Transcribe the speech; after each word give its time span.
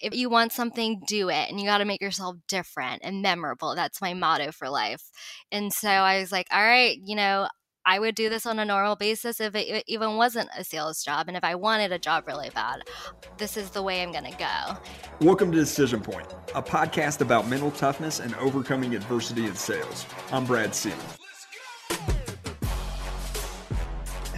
if 0.00 0.14
you 0.14 0.28
want 0.28 0.52
something, 0.52 1.00
do 1.06 1.28
it. 1.28 1.50
And 1.50 1.60
you 1.60 1.66
got 1.66 1.78
to 1.78 1.84
make 1.84 2.00
yourself 2.00 2.36
different 2.46 3.02
and 3.04 3.22
memorable. 3.22 3.74
That's 3.74 4.00
my 4.00 4.14
motto 4.14 4.52
for 4.52 4.68
life. 4.68 5.02
And 5.50 5.72
so 5.72 5.88
I 5.88 6.20
was 6.20 6.30
like, 6.30 6.46
all 6.52 6.62
right, 6.62 6.96
you 7.02 7.16
know, 7.16 7.48
I 7.84 7.98
would 7.98 8.14
do 8.14 8.28
this 8.28 8.44
on 8.44 8.58
a 8.58 8.64
normal 8.64 8.96
basis 8.96 9.40
if 9.40 9.54
it 9.54 9.84
even 9.86 10.16
wasn't 10.16 10.50
a 10.56 10.62
sales 10.62 11.02
job. 11.02 11.26
And 11.26 11.36
if 11.36 11.44
I 11.44 11.54
wanted 11.54 11.90
a 11.90 11.98
job 11.98 12.24
really 12.26 12.50
bad, 12.50 12.82
this 13.38 13.56
is 13.56 13.70
the 13.70 13.82
way 13.82 14.02
I'm 14.02 14.12
going 14.12 14.30
to 14.30 14.36
go. 14.36 14.76
Welcome 15.26 15.50
to 15.52 15.58
Decision 15.58 16.00
Point, 16.00 16.26
a 16.54 16.62
podcast 16.62 17.22
about 17.22 17.48
mental 17.48 17.70
toughness 17.70 18.20
and 18.20 18.34
overcoming 18.34 18.94
adversity 18.94 19.46
in 19.46 19.54
sales. 19.54 20.04
I'm 20.30 20.44
Brad 20.44 20.74
Seaman. 20.74 20.98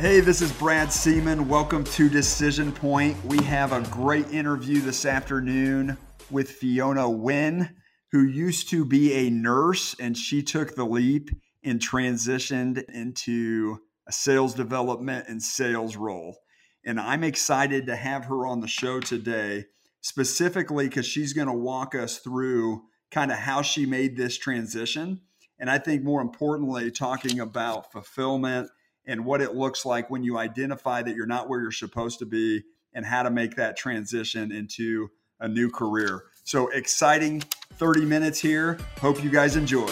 Hey, 0.00 0.20
this 0.20 0.40
is 0.40 0.50
Brad 0.50 0.90
Seaman. 0.90 1.46
Welcome 1.46 1.84
to 1.84 2.08
Decision 2.08 2.72
Point. 2.72 3.22
We 3.26 3.36
have 3.44 3.72
a 3.72 3.82
great 3.90 4.30
interview 4.30 4.80
this 4.80 5.04
afternoon 5.04 5.98
with 6.30 6.52
Fiona 6.52 7.02
Nguyen, 7.02 7.74
who 8.10 8.22
used 8.24 8.70
to 8.70 8.86
be 8.86 9.12
a 9.12 9.28
nurse 9.28 9.94
and 10.00 10.16
she 10.16 10.42
took 10.42 10.74
the 10.74 10.86
leap 10.86 11.28
and 11.62 11.78
transitioned 11.78 12.82
into 12.88 13.76
a 14.08 14.12
sales 14.12 14.54
development 14.54 15.26
and 15.28 15.42
sales 15.42 15.96
role. 15.96 16.38
And 16.82 16.98
I'm 16.98 17.22
excited 17.22 17.84
to 17.84 17.96
have 17.96 18.24
her 18.24 18.46
on 18.46 18.60
the 18.60 18.68
show 18.68 19.00
today, 19.00 19.66
specifically 20.00 20.88
because 20.88 21.04
she's 21.04 21.34
going 21.34 21.48
to 21.48 21.52
walk 21.52 21.94
us 21.94 22.20
through 22.20 22.84
kind 23.10 23.30
of 23.30 23.36
how 23.36 23.60
she 23.60 23.84
made 23.84 24.16
this 24.16 24.38
transition. 24.38 25.20
And 25.58 25.70
I 25.70 25.76
think 25.76 26.02
more 26.02 26.22
importantly, 26.22 26.90
talking 26.90 27.38
about 27.38 27.92
fulfillment 27.92 28.70
and 29.06 29.24
what 29.24 29.40
it 29.40 29.54
looks 29.54 29.84
like 29.84 30.10
when 30.10 30.22
you 30.22 30.38
identify 30.38 31.02
that 31.02 31.14
you're 31.14 31.26
not 31.26 31.48
where 31.48 31.60
you're 31.60 31.72
supposed 31.72 32.18
to 32.20 32.26
be 32.26 32.62
and 32.92 33.04
how 33.06 33.22
to 33.22 33.30
make 33.30 33.56
that 33.56 33.76
transition 33.76 34.52
into 34.52 35.10
a 35.40 35.48
new 35.48 35.70
career. 35.70 36.24
So 36.44 36.68
exciting 36.68 37.42
30 37.74 38.04
minutes 38.04 38.40
here. 38.40 38.78
Hope 39.00 39.22
you 39.22 39.30
guys 39.30 39.56
enjoy. 39.56 39.90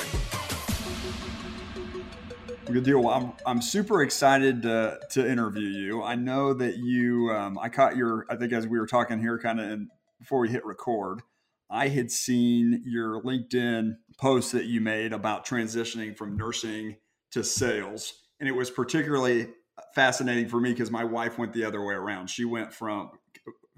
Good 2.66 2.84
deal. 2.84 3.08
I'm, 3.08 3.32
I'm 3.46 3.62
super 3.62 4.02
excited 4.02 4.62
to, 4.62 4.98
to 5.10 5.26
interview 5.26 5.68
you. 5.68 6.02
I 6.02 6.16
know 6.16 6.52
that 6.52 6.76
you, 6.76 7.30
um, 7.30 7.58
I 7.58 7.70
caught 7.70 7.96
your, 7.96 8.26
I 8.28 8.36
think 8.36 8.52
as 8.52 8.66
we 8.66 8.78
were 8.78 8.86
talking 8.86 9.18
here 9.18 9.38
kind 9.38 9.58
of 9.58 9.80
before 10.18 10.40
we 10.40 10.50
hit 10.50 10.66
record, 10.66 11.22
I 11.70 11.88
had 11.88 12.10
seen 12.10 12.82
your 12.84 13.22
LinkedIn 13.22 13.96
post 14.18 14.52
that 14.52 14.66
you 14.66 14.82
made 14.82 15.14
about 15.14 15.46
transitioning 15.46 16.16
from 16.16 16.36
nursing 16.36 16.96
to 17.30 17.42
sales. 17.42 18.12
And 18.40 18.48
it 18.48 18.52
was 18.52 18.70
particularly 18.70 19.48
fascinating 19.94 20.48
for 20.48 20.60
me 20.60 20.72
because 20.72 20.90
my 20.90 21.04
wife 21.04 21.38
went 21.38 21.52
the 21.52 21.64
other 21.64 21.84
way 21.84 21.94
around. 21.94 22.28
She 22.28 22.44
went 22.44 22.72
from 22.72 23.10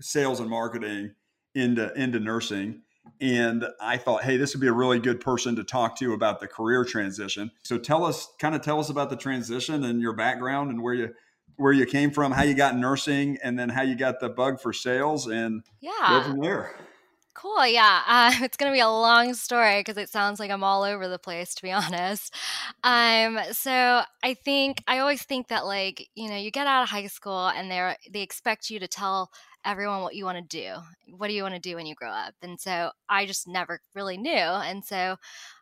sales 0.01 0.41
and 0.41 0.49
marketing 0.49 1.15
into, 1.55 1.93
into 1.95 2.21
nursing 2.21 2.83
and 3.21 3.67
I 3.81 3.97
thought, 3.97 4.25
hey, 4.25 4.37
this 4.37 4.55
would 4.55 4.61
be 4.61 4.67
a 4.67 4.73
really 4.73 4.99
good 4.99 5.21
person 5.21 5.57
to 5.57 5.65
talk 5.65 5.99
to 5.99 6.13
about 6.15 6.41
the 6.41 6.49
career 6.49 6.85
transition. 6.85 7.51
So 7.63 7.79
tell 7.79 8.05
us, 8.05 8.29
kind 8.39 8.55
of 8.55 8.63
tell 8.63 8.81
us 8.81 8.89
about 8.89 9.11
the 9.11 9.17
transition 9.17 9.85
and 9.85 10.01
your 10.01 10.15
background 10.15 10.71
and 10.71 10.83
where 10.83 10.95
you 10.95 11.15
where 11.57 11.73
you 11.73 11.85
came 11.85 12.11
from, 12.11 12.33
how 12.33 12.43
you 12.43 12.55
got 12.55 12.75
nursing, 12.77 13.37
and 13.43 13.59
then 13.59 13.69
how 13.69 13.83
you 13.83 13.95
got 13.95 14.19
the 14.19 14.31
bug 14.31 14.59
for 14.61 14.73
sales, 14.73 15.27
and 15.27 15.63
yeah, 15.81 15.91
go 16.09 16.31
from 16.31 16.41
there. 16.41 16.75
Cool. 17.35 17.67
Yeah. 17.67 18.03
Uh, 18.07 18.33
it's 18.45 18.57
going 18.57 18.71
to 18.71 18.75
be 18.77 18.81
a 18.81 18.89
long 18.89 19.35
story 19.35 19.81
because 19.81 19.97
it 19.97 20.09
sounds 20.11 20.41
like 20.41 20.51
I'm 20.51 20.65
all 20.65 20.83
over 20.83 21.09
the 21.09 21.19
place, 21.19 21.55
to 21.55 21.63
be 21.63 21.71
honest. 21.73 22.35
Um, 22.83 23.39
so 23.53 24.03
I 24.23 24.35
think, 24.35 24.83
I 24.87 24.99
always 24.99 25.23
think 25.23 25.49
that, 25.49 25.65
like, 25.67 26.09
you 26.15 26.29
know, 26.29 26.37
you 26.37 26.51
get 26.51 26.67
out 26.67 26.83
of 26.83 26.89
high 26.91 27.07
school 27.07 27.49
and 27.49 27.71
they're, 27.71 27.97
they 28.11 28.23
expect 28.23 28.71
you 28.71 28.81
to 28.81 28.89
tell 28.89 29.31
everyone 29.65 30.03
what 30.03 30.15
you 30.15 30.25
want 30.25 30.39
to 30.39 30.43
do. 30.43 30.75
What 31.17 31.29
do 31.29 31.35
you 31.35 31.43
want 31.43 31.55
to 31.55 31.61
do 31.61 31.77
when 31.77 31.87
you 31.87 31.95
grow 31.95 32.11
up? 32.11 32.35
And 32.43 32.59
so 32.61 32.91
I 33.09 33.27
just 33.27 33.47
never 33.47 33.81
really 33.95 34.17
knew. 34.17 34.33
And 34.33 34.85
so 34.85 35.17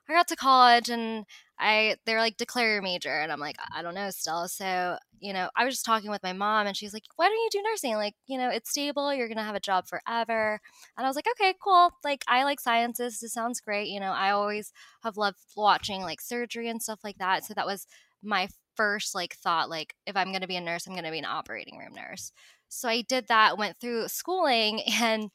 I 0.09 0.15
got 0.15 0.29
to 0.29 0.37
college 0.37 0.89
and 0.89 1.25
I 1.59 1.97
they're 2.07 2.21
like 2.21 2.37
declare 2.39 2.73
your 2.75 2.83
major 2.83 3.11
and 3.21 3.31
I'm 3.33 3.41
like 3.41 3.57
I 3.75 3.83
don't 3.83 3.95
know 3.95 4.11
still. 4.11 4.49
So, 4.49 4.97
you 5.21 5.33
know, 5.33 5.51
I 5.57 5.65
was 5.65 5.75
just 5.75 5.85
talking 5.85 6.11
with 6.11 6.23
my 6.23 6.33
mom 6.33 6.67
and 6.67 6.77
she's 6.77 6.95
like, 6.95 7.03
"Why 7.17 7.27
don't 7.27 7.35
you 7.37 7.49
do 7.53 7.63
nursing? 7.63 7.95
Like, 7.97 8.15
you 8.27 8.39
know, 8.39 8.49
it's 8.51 8.71
stable, 8.71 9.13
you're 9.13 9.29
to 9.39 9.43
have 9.43 9.55
a 9.57 9.61
job 9.61 9.87
forever." 9.89 10.61
And 10.97 11.05
I 11.07 11.09
was 11.09 11.17
like, 11.17 11.27
"Okay, 11.33 11.55
cool. 11.63 11.91
Like 12.05 12.25
I 12.29 12.45
like 12.45 12.61
sciences. 12.61 13.21
This 13.21 13.33
sounds 13.35 13.61
great. 13.61 13.89
You 13.89 14.01
know, 14.01 14.13
I 14.13 14.31
always 14.31 14.73
have 15.03 15.17
loved 15.17 15.39
watching 15.57 16.03
like 16.03 16.21
surgery 16.21 16.69
and 16.69 16.83
stuff 16.83 17.01
like 17.05 17.19
that." 17.19 17.45
So 17.45 17.55
that 17.55 17.67
was 17.67 17.87
my 18.23 18.49
first 18.77 19.15
like 19.15 19.35
thought 19.37 19.69
like 19.69 19.95
if 20.07 20.17
I'm 20.17 20.29
to 20.43 20.47
be 20.49 20.57
a 20.57 20.61
nurse, 20.61 20.87
I'm 20.87 20.93
to 21.05 21.11
be 21.11 21.19
an 21.19 21.25
operating 21.25 21.77
room 21.79 21.95
nurse. 21.95 22.33
So 22.69 22.89
I 22.89 23.03
did 23.03 23.29
that, 23.29 23.59
went 23.59 23.79
through 23.81 24.09
schooling. 24.09 24.81
And 25.03 25.31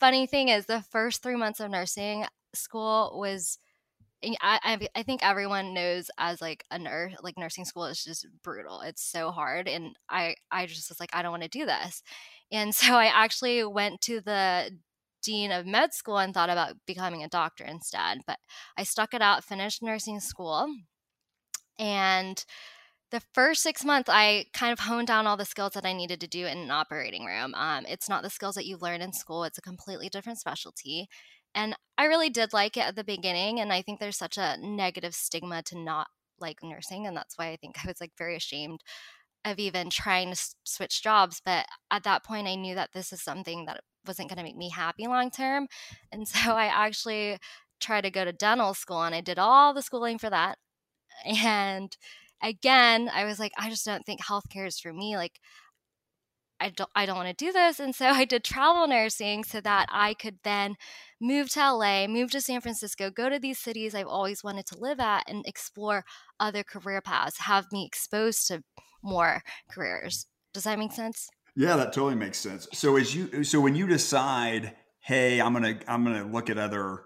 funny 0.00 0.26
thing 0.26 0.48
is, 0.48 0.66
the 0.66 0.82
first 0.82 1.22
three 1.22 1.36
months 1.36 1.60
of 1.60 1.70
nursing 1.70 2.26
school 2.54 3.16
was. 3.18 3.58
I, 4.40 4.88
I 4.94 5.02
think 5.02 5.20
everyone 5.24 5.74
knows 5.74 6.10
as 6.18 6.40
like 6.40 6.64
a 6.70 6.78
nurse 6.78 7.14
like 7.22 7.38
nursing 7.38 7.64
school 7.64 7.84
is 7.84 8.02
just 8.02 8.26
brutal 8.42 8.80
it's 8.80 9.02
so 9.02 9.30
hard 9.30 9.68
and 9.68 9.96
i 10.08 10.34
i 10.50 10.66
just 10.66 10.88
was 10.88 10.98
like 11.00 11.10
i 11.12 11.22
don't 11.22 11.30
want 11.30 11.42
to 11.42 11.48
do 11.48 11.66
this 11.66 12.02
and 12.50 12.74
so 12.74 12.94
i 12.94 13.06
actually 13.06 13.64
went 13.64 14.00
to 14.02 14.20
the 14.20 14.70
dean 15.22 15.50
of 15.50 15.66
med 15.66 15.92
school 15.92 16.18
and 16.18 16.34
thought 16.34 16.50
about 16.50 16.74
becoming 16.86 17.22
a 17.22 17.28
doctor 17.28 17.64
instead 17.64 18.18
but 18.26 18.38
i 18.76 18.82
stuck 18.82 19.14
it 19.14 19.22
out 19.22 19.44
finished 19.44 19.82
nursing 19.82 20.20
school 20.20 20.68
and 21.78 22.44
the 23.10 23.20
first 23.34 23.62
six 23.62 23.84
months, 23.84 24.08
I 24.12 24.46
kind 24.52 24.72
of 24.72 24.80
honed 24.80 25.06
down 25.06 25.26
all 25.26 25.36
the 25.36 25.44
skills 25.44 25.72
that 25.74 25.86
I 25.86 25.92
needed 25.92 26.20
to 26.20 26.26
do 26.26 26.46
in 26.46 26.58
an 26.58 26.70
operating 26.70 27.24
room. 27.24 27.54
Um, 27.54 27.86
it's 27.88 28.08
not 28.08 28.22
the 28.22 28.30
skills 28.30 28.56
that 28.56 28.66
you 28.66 28.76
learn 28.78 29.00
in 29.00 29.12
school, 29.12 29.44
it's 29.44 29.58
a 29.58 29.62
completely 29.62 30.08
different 30.08 30.38
specialty. 30.38 31.08
And 31.56 31.74
I 31.98 32.04
really 32.04 32.28
did 32.28 32.52
like 32.52 32.76
it 32.76 32.86
at 32.86 32.96
the 32.96 33.02
beginning. 33.02 33.58
And 33.58 33.72
I 33.72 33.82
think 33.82 33.98
there's 33.98 34.18
such 34.18 34.36
a 34.36 34.56
negative 34.60 35.14
stigma 35.14 35.62
to 35.64 35.78
not 35.78 36.08
like 36.38 36.58
nursing. 36.62 37.06
And 37.06 37.16
that's 37.16 37.38
why 37.38 37.48
I 37.48 37.56
think 37.56 37.76
I 37.84 37.88
was 37.88 38.00
like 38.00 38.12
very 38.16 38.36
ashamed 38.36 38.82
of 39.44 39.58
even 39.58 39.90
trying 39.90 40.32
to 40.32 40.40
switch 40.64 41.02
jobs. 41.02 41.40
But 41.44 41.66
at 41.90 42.04
that 42.04 42.24
point, 42.24 42.46
I 42.46 42.56
knew 42.56 42.74
that 42.74 42.90
this 42.92 43.12
is 43.12 43.22
something 43.22 43.64
that 43.66 43.80
wasn't 44.06 44.28
going 44.28 44.36
to 44.38 44.44
make 44.44 44.56
me 44.56 44.70
happy 44.70 45.06
long 45.06 45.30
term. 45.30 45.66
And 46.12 46.28
so 46.28 46.52
I 46.52 46.66
actually 46.66 47.38
tried 47.80 48.02
to 48.02 48.10
go 48.10 48.24
to 48.24 48.32
dental 48.32 48.74
school 48.74 49.02
and 49.02 49.14
I 49.14 49.20
did 49.20 49.38
all 49.38 49.74
the 49.74 49.82
schooling 49.82 50.18
for 50.18 50.30
that. 50.30 50.58
And 51.24 51.96
again, 52.42 53.10
I 53.12 53.24
was 53.24 53.38
like, 53.38 53.52
I 53.58 53.70
just 53.70 53.86
don't 53.86 54.04
think 54.04 54.22
healthcare 54.22 54.66
is 54.66 54.78
for 54.78 54.92
me. 54.92 55.16
Like, 55.16 55.40
I 56.60 56.70
don't 56.70 56.90
I 56.94 57.06
don't 57.06 57.16
want 57.16 57.28
to 57.36 57.44
do 57.44 57.52
this. 57.52 57.80
And 57.80 57.94
so 57.94 58.06
I 58.10 58.24
did 58.24 58.44
travel 58.44 58.86
nursing 58.86 59.44
so 59.44 59.60
that 59.60 59.86
I 59.90 60.14
could 60.14 60.38
then 60.44 60.76
move 61.20 61.50
to 61.50 61.72
LA, 61.72 62.06
move 62.06 62.30
to 62.32 62.40
San 62.40 62.60
Francisco, 62.60 63.10
go 63.10 63.28
to 63.28 63.38
these 63.38 63.58
cities 63.58 63.94
I've 63.94 64.06
always 64.06 64.44
wanted 64.44 64.66
to 64.66 64.78
live 64.78 65.00
at 65.00 65.24
and 65.28 65.46
explore 65.46 66.04
other 66.38 66.62
career 66.62 67.00
paths, 67.00 67.40
have 67.40 67.66
me 67.72 67.86
exposed 67.86 68.46
to 68.48 68.62
more 69.02 69.42
careers. 69.70 70.26
Does 70.52 70.64
that 70.64 70.78
make 70.78 70.92
sense? 70.92 71.28
Yeah, 71.54 71.76
that 71.76 71.92
totally 71.92 72.16
makes 72.16 72.38
sense. 72.38 72.68
So 72.72 72.96
as 72.96 73.14
you 73.14 73.30
uh, 73.38 73.42
so 73.42 73.60
when 73.60 73.74
you 73.74 73.86
decide, 73.86 74.74
hey, 75.00 75.40
I'm 75.40 75.52
gonna 75.52 75.78
I'm 75.88 76.04
gonna 76.04 76.26
look 76.26 76.50
at 76.50 76.58
other 76.58 77.02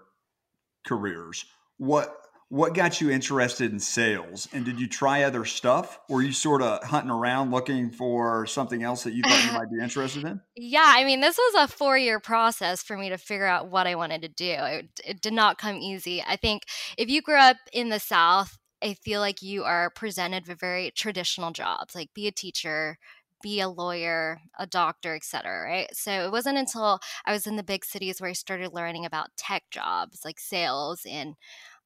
careers, 0.85 1.45
what 1.77 2.15
what 2.51 2.73
got 2.73 2.99
you 2.99 3.09
interested 3.09 3.71
in 3.71 3.79
sales 3.79 4.49
and 4.51 4.65
did 4.65 4.77
you 4.77 4.85
try 4.85 5.23
other 5.23 5.45
stuff 5.45 6.01
were 6.09 6.21
you 6.21 6.33
sort 6.33 6.61
of 6.61 6.83
hunting 6.83 7.09
around 7.09 7.49
looking 7.49 7.89
for 7.89 8.45
something 8.45 8.83
else 8.83 9.03
that 9.03 9.13
you 9.13 9.23
thought 9.23 9.45
you 9.45 9.53
might 9.53 9.71
be 9.71 9.81
interested 9.81 10.25
in 10.25 10.41
yeah 10.57 10.93
i 10.97 11.05
mean 11.05 11.21
this 11.21 11.37
was 11.37 11.63
a 11.63 11.73
four 11.73 11.97
year 11.97 12.19
process 12.19 12.83
for 12.83 12.97
me 12.97 13.07
to 13.07 13.17
figure 13.17 13.45
out 13.45 13.69
what 13.69 13.87
i 13.87 13.95
wanted 13.95 14.21
to 14.21 14.27
do 14.27 14.51
it, 14.51 14.89
it 15.05 15.21
did 15.21 15.31
not 15.31 15.57
come 15.57 15.77
easy 15.77 16.21
i 16.27 16.35
think 16.35 16.63
if 16.97 17.09
you 17.09 17.21
grew 17.21 17.39
up 17.39 17.55
in 17.71 17.87
the 17.87 17.99
south 17.99 18.59
i 18.83 18.93
feel 18.95 19.21
like 19.21 19.41
you 19.41 19.63
are 19.63 19.89
presented 19.89 20.45
with 20.45 20.59
very 20.59 20.91
traditional 20.91 21.51
jobs 21.51 21.95
like 21.95 22.13
be 22.13 22.27
a 22.27 22.31
teacher 22.31 22.97
be 23.41 23.59
a 23.59 23.67
lawyer, 23.67 24.39
a 24.59 24.67
doctor, 24.67 25.15
etc. 25.15 25.63
Right. 25.63 25.87
So 25.95 26.11
it 26.11 26.31
wasn't 26.31 26.57
until 26.57 26.99
I 27.25 27.31
was 27.31 27.47
in 27.47 27.55
the 27.55 27.63
big 27.63 27.83
cities 27.83 28.21
where 28.21 28.29
I 28.29 28.33
started 28.33 28.73
learning 28.73 29.05
about 29.05 29.35
tech 29.37 29.63
jobs 29.71 30.21
like 30.23 30.39
sales 30.39 31.01
and 31.09 31.35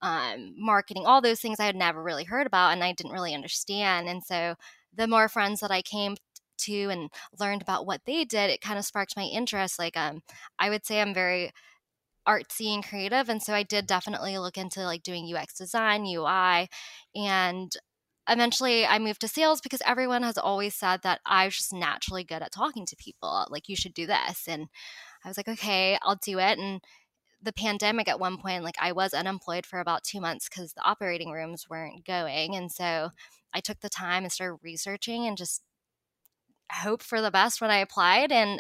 um, 0.06 0.54
marketing, 0.56 1.04
all 1.06 1.20
those 1.20 1.40
things 1.40 1.60
I 1.60 1.66
had 1.66 1.76
never 1.76 2.02
really 2.02 2.26
heard 2.26 2.46
about 2.46 2.74
and 2.74 2.84
I 2.84 2.94
didn't 2.94 3.12
really 3.12 3.34
understand. 3.34 4.08
And 4.08 4.24
so 4.24 4.54
the 4.96 5.08
more 5.08 5.28
friends 5.28 5.62
that 5.62 5.72
I 5.72 5.82
came 5.82 6.16
to 6.60 6.90
and 6.90 7.10
learned 7.40 7.64
about 7.64 7.88
what 7.88 8.02
they 8.06 8.24
did, 8.24 8.52
it 8.52 8.62
kind 8.62 8.78
of 8.78 8.86
sparked 8.86 9.18
my 9.18 9.24
interest. 9.24 9.80
Like, 9.80 9.98
um, 9.98 10.22
I 10.60 10.70
would 10.70 10.86
say 10.86 11.02
I'm 11.02 11.14
very 11.14 11.52
artsy 12.28 12.72
and 12.74 12.88
creative. 12.88 13.30
And 13.30 13.42
so 13.42 13.56
I 13.56 13.64
did 13.64 13.88
definitely 13.88 14.38
look 14.38 14.60
into 14.60 14.84
like 14.84 15.02
doing 15.02 15.34
UX 15.36 15.58
design, 15.58 16.06
UI, 16.06 16.70
and 17.16 17.72
eventually 18.30 18.86
I 18.86 19.00
moved 19.00 19.22
to 19.22 19.28
sales 19.28 19.60
because 19.60 19.82
everyone 19.88 20.22
has 20.22 20.38
always 20.38 20.76
said 20.76 21.02
that 21.02 21.20
I 21.26 21.46
was 21.46 21.58
just 21.58 21.74
naturally 21.74 22.24
good 22.24 22.44
at 22.44 22.52
talking 22.52 22.86
to 22.86 22.96
people. 22.96 23.48
Like, 23.50 23.70
you 23.70 23.76
should 23.76 23.94
do 23.96 24.06
this. 24.06 24.48
And 24.48 24.68
I 25.24 25.28
was 25.28 25.38
like, 25.38 25.48
okay, 25.48 25.98
I'll 26.04 26.20
do 26.24 26.38
it. 26.38 26.60
And 26.60 26.82
the 27.42 27.54
pandemic 27.54 28.08
at 28.08 28.20
one 28.20 28.38
point, 28.38 28.64
like 28.64 28.78
I 28.80 28.92
was 28.92 29.14
unemployed 29.14 29.66
for 29.66 29.80
about 29.80 30.04
two 30.04 30.20
months 30.20 30.50
because 30.50 30.74
the 30.74 30.84
operating 30.84 31.32
rooms 31.32 31.68
weren't 31.70 32.06
going. 32.06 32.56
And 32.56 32.72
so 32.72 33.12
I 33.54 33.60
took 33.60 33.80
the 33.82 33.90
time 33.90 34.24
and 34.24 34.32
started 34.32 34.60
researching 34.64 35.26
and 35.26 35.38
just 35.38 35.62
hope 36.72 37.04
for 37.04 37.22
the 37.22 37.32
best 37.32 37.62
when 37.62 37.72
I 37.72 37.78
applied. 37.78 38.32
And 38.32 38.60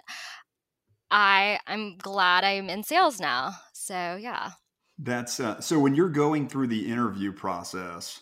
I 1.12 1.60
I'm 1.68 1.98
glad 1.98 2.44
I'm 2.44 2.70
in 2.70 2.84
sales 2.84 3.20
now. 3.20 3.54
So 3.74 4.18
yeah. 4.20 4.52
That's 4.98 5.40
uh, 5.40 5.60
so 5.60 5.80
when 5.80 5.96
you're 5.96 6.10
going 6.10 6.48
through 6.48 6.68
the 6.68 6.90
interview 6.90 7.34
process, 7.34 8.22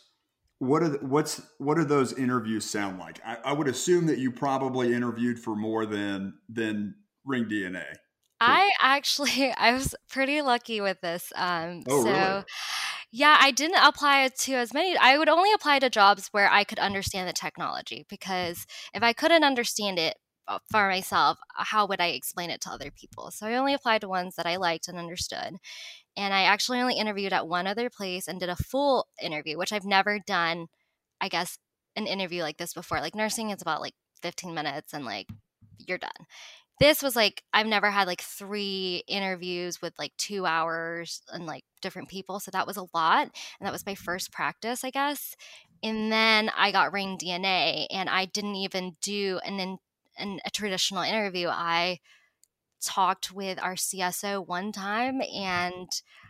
what 0.60 0.82
are 0.82 0.90
the, 0.90 1.06
what's 1.06 1.42
what 1.60 1.76
do 1.76 1.84
those 1.84 2.14
interviews 2.14 2.66
sound 2.66 3.00
like? 3.00 3.20
I, 3.26 3.38
I, 3.46 3.54
would 3.54 3.68
assume 3.68 4.08
that 4.08 4.18
you 4.18 4.32
probably 4.32 4.94
interviewed 4.94 5.38
for 5.38 5.56
more 5.56 5.86
than 5.86 6.34
than 6.50 6.96
ringDNA. 7.28 7.84
I 8.44 8.72
actually 8.82 9.54
I 9.58 9.74
was 9.74 9.96
pretty 10.10 10.42
lucky 10.42 10.82
with 10.82 11.00
this. 11.02 11.32
Um, 11.36 11.84
oh, 11.88 12.04
so 12.04 12.10
really? 12.10 12.44
yeah, 13.12 13.38
I 13.40 13.52
didn't 13.52 13.84
apply 13.84 14.30
to 14.40 14.54
as 14.54 14.74
many. 14.74 14.98
I 14.98 15.18
would 15.18 15.30
only 15.30 15.52
apply 15.54 15.80
to 15.80 15.90
jobs 15.90 16.30
where 16.32 16.52
I 16.52 16.64
could 16.64 16.80
understand 16.80 17.28
the 17.30 17.34
technology 17.34 18.06
because 18.10 18.66
if 18.94 19.04
I 19.04 19.14
couldn't 19.14 19.44
understand 19.44 20.00
it 20.00 20.16
uh, 20.48 20.60
for 20.70 20.90
myself, 20.90 21.38
how 21.56 21.86
would 21.88 22.02
I 22.02 22.08
explain 22.08 22.50
it 22.50 22.60
to 22.62 22.70
other 22.70 22.92
people? 22.92 23.32
So 23.32 23.48
I 23.48 23.56
only 23.56 23.74
applied 23.74 24.02
to 24.02 24.10
ones 24.10 24.36
that 24.36 24.46
I 24.46 24.58
liked 24.58 24.88
and 24.88 24.98
understood. 24.98 25.56
And 26.18 26.34
I 26.34 26.44
actually 26.44 26.80
only 26.80 26.98
interviewed 26.98 27.34
at 27.34 27.48
one 27.48 27.66
other 27.66 27.90
place 27.90 28.28
and 28.28 28.40
did 28.40 28.50
a 28.50 28.56
full 28.56 29.08
interview, 29.22 29.58
which 29.58 29.72
I've 29.72 29.86
never 29.86 30.20
done, 30.20 30.68
I 31.22 31.30
guess, 31.30 31.58
an 31.96 32.08
interview 32.08 32.42
like 32.42 32.58
this 32.58 32.74
before. 32.74 33.00
Like 33.00 33.16
nursing 33.16 33.52
is 33.52 33.62
about 33.62 33.82
like 33.82 33.94
15 34.22 34.54
minutes 34.54 34.94
and 34.94 35.06
like 35.06 35.28
you're 35.88 35.98
done. 35.98 36.12
This 36.80 37.04
was 37.04 37.16
like 37.16 37.44
I've 37.54 37.68
never 37.68 37.92
had 37.92 38.08
like 38.08 38.22
three 38.22 39.04
interviews 39.08 39.82
with 39.82 39.94
like 39.98 40.14
two 40.18 40.46
hours 40.46 41.22
and 41.32 41.46
like 41.46 41.64
different 41.82 42.10
people. 42.10 42.40
So 42.40 42.52
that 42.52 42.68
was 42.68 42.78
a 42.78 42.88
lot. 42.94 43.24
And 43.60 43.68
that 43.68 43.72
was 43.72 43.86
my 43.86 43.94
mm-hmm. 43.94 44.04
first 44.04 44.32
practice, 44.32 44.84
I 44.84 44.90
guess. 44.90 45.36
And 45.84 46.12
then 46.12 46.50
I 46.56 46.72
got 46.72 46.94
ringDNA 46.94 47.88
and 47.92 48.10
I 48.10 48.26
didn't 48.26 48.56
even 48.56 48.96
do 49.02 49.40
an, 49.46 49.78
an 50.18 50.40
a 50.46 50.50
traditional 50.50 51.04
interview. 51.04 51.50
I 51.50 52.00
talked 52.84 53.32
with 53.32 53.62
our 53.62 53.76
CSO 53.76 54.46
one 54.46 54.72
time 54.72 55.22
and 55.22 55.90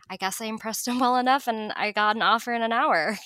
I 0.10 0.18
guess 0.18 0.42
I 0.42 0.46
impressed 0.46 0.88
him 0.88 1.00
well 1.00 1.18
enough 1.18 1.48
and 1.48 1.72
I 1.74 1.92
got 1.92 2.16
an 2.16 2.22
offer 2.22 2.54
in 2.54 2.63
an 2.63 2.74
hour. 2.74 3.18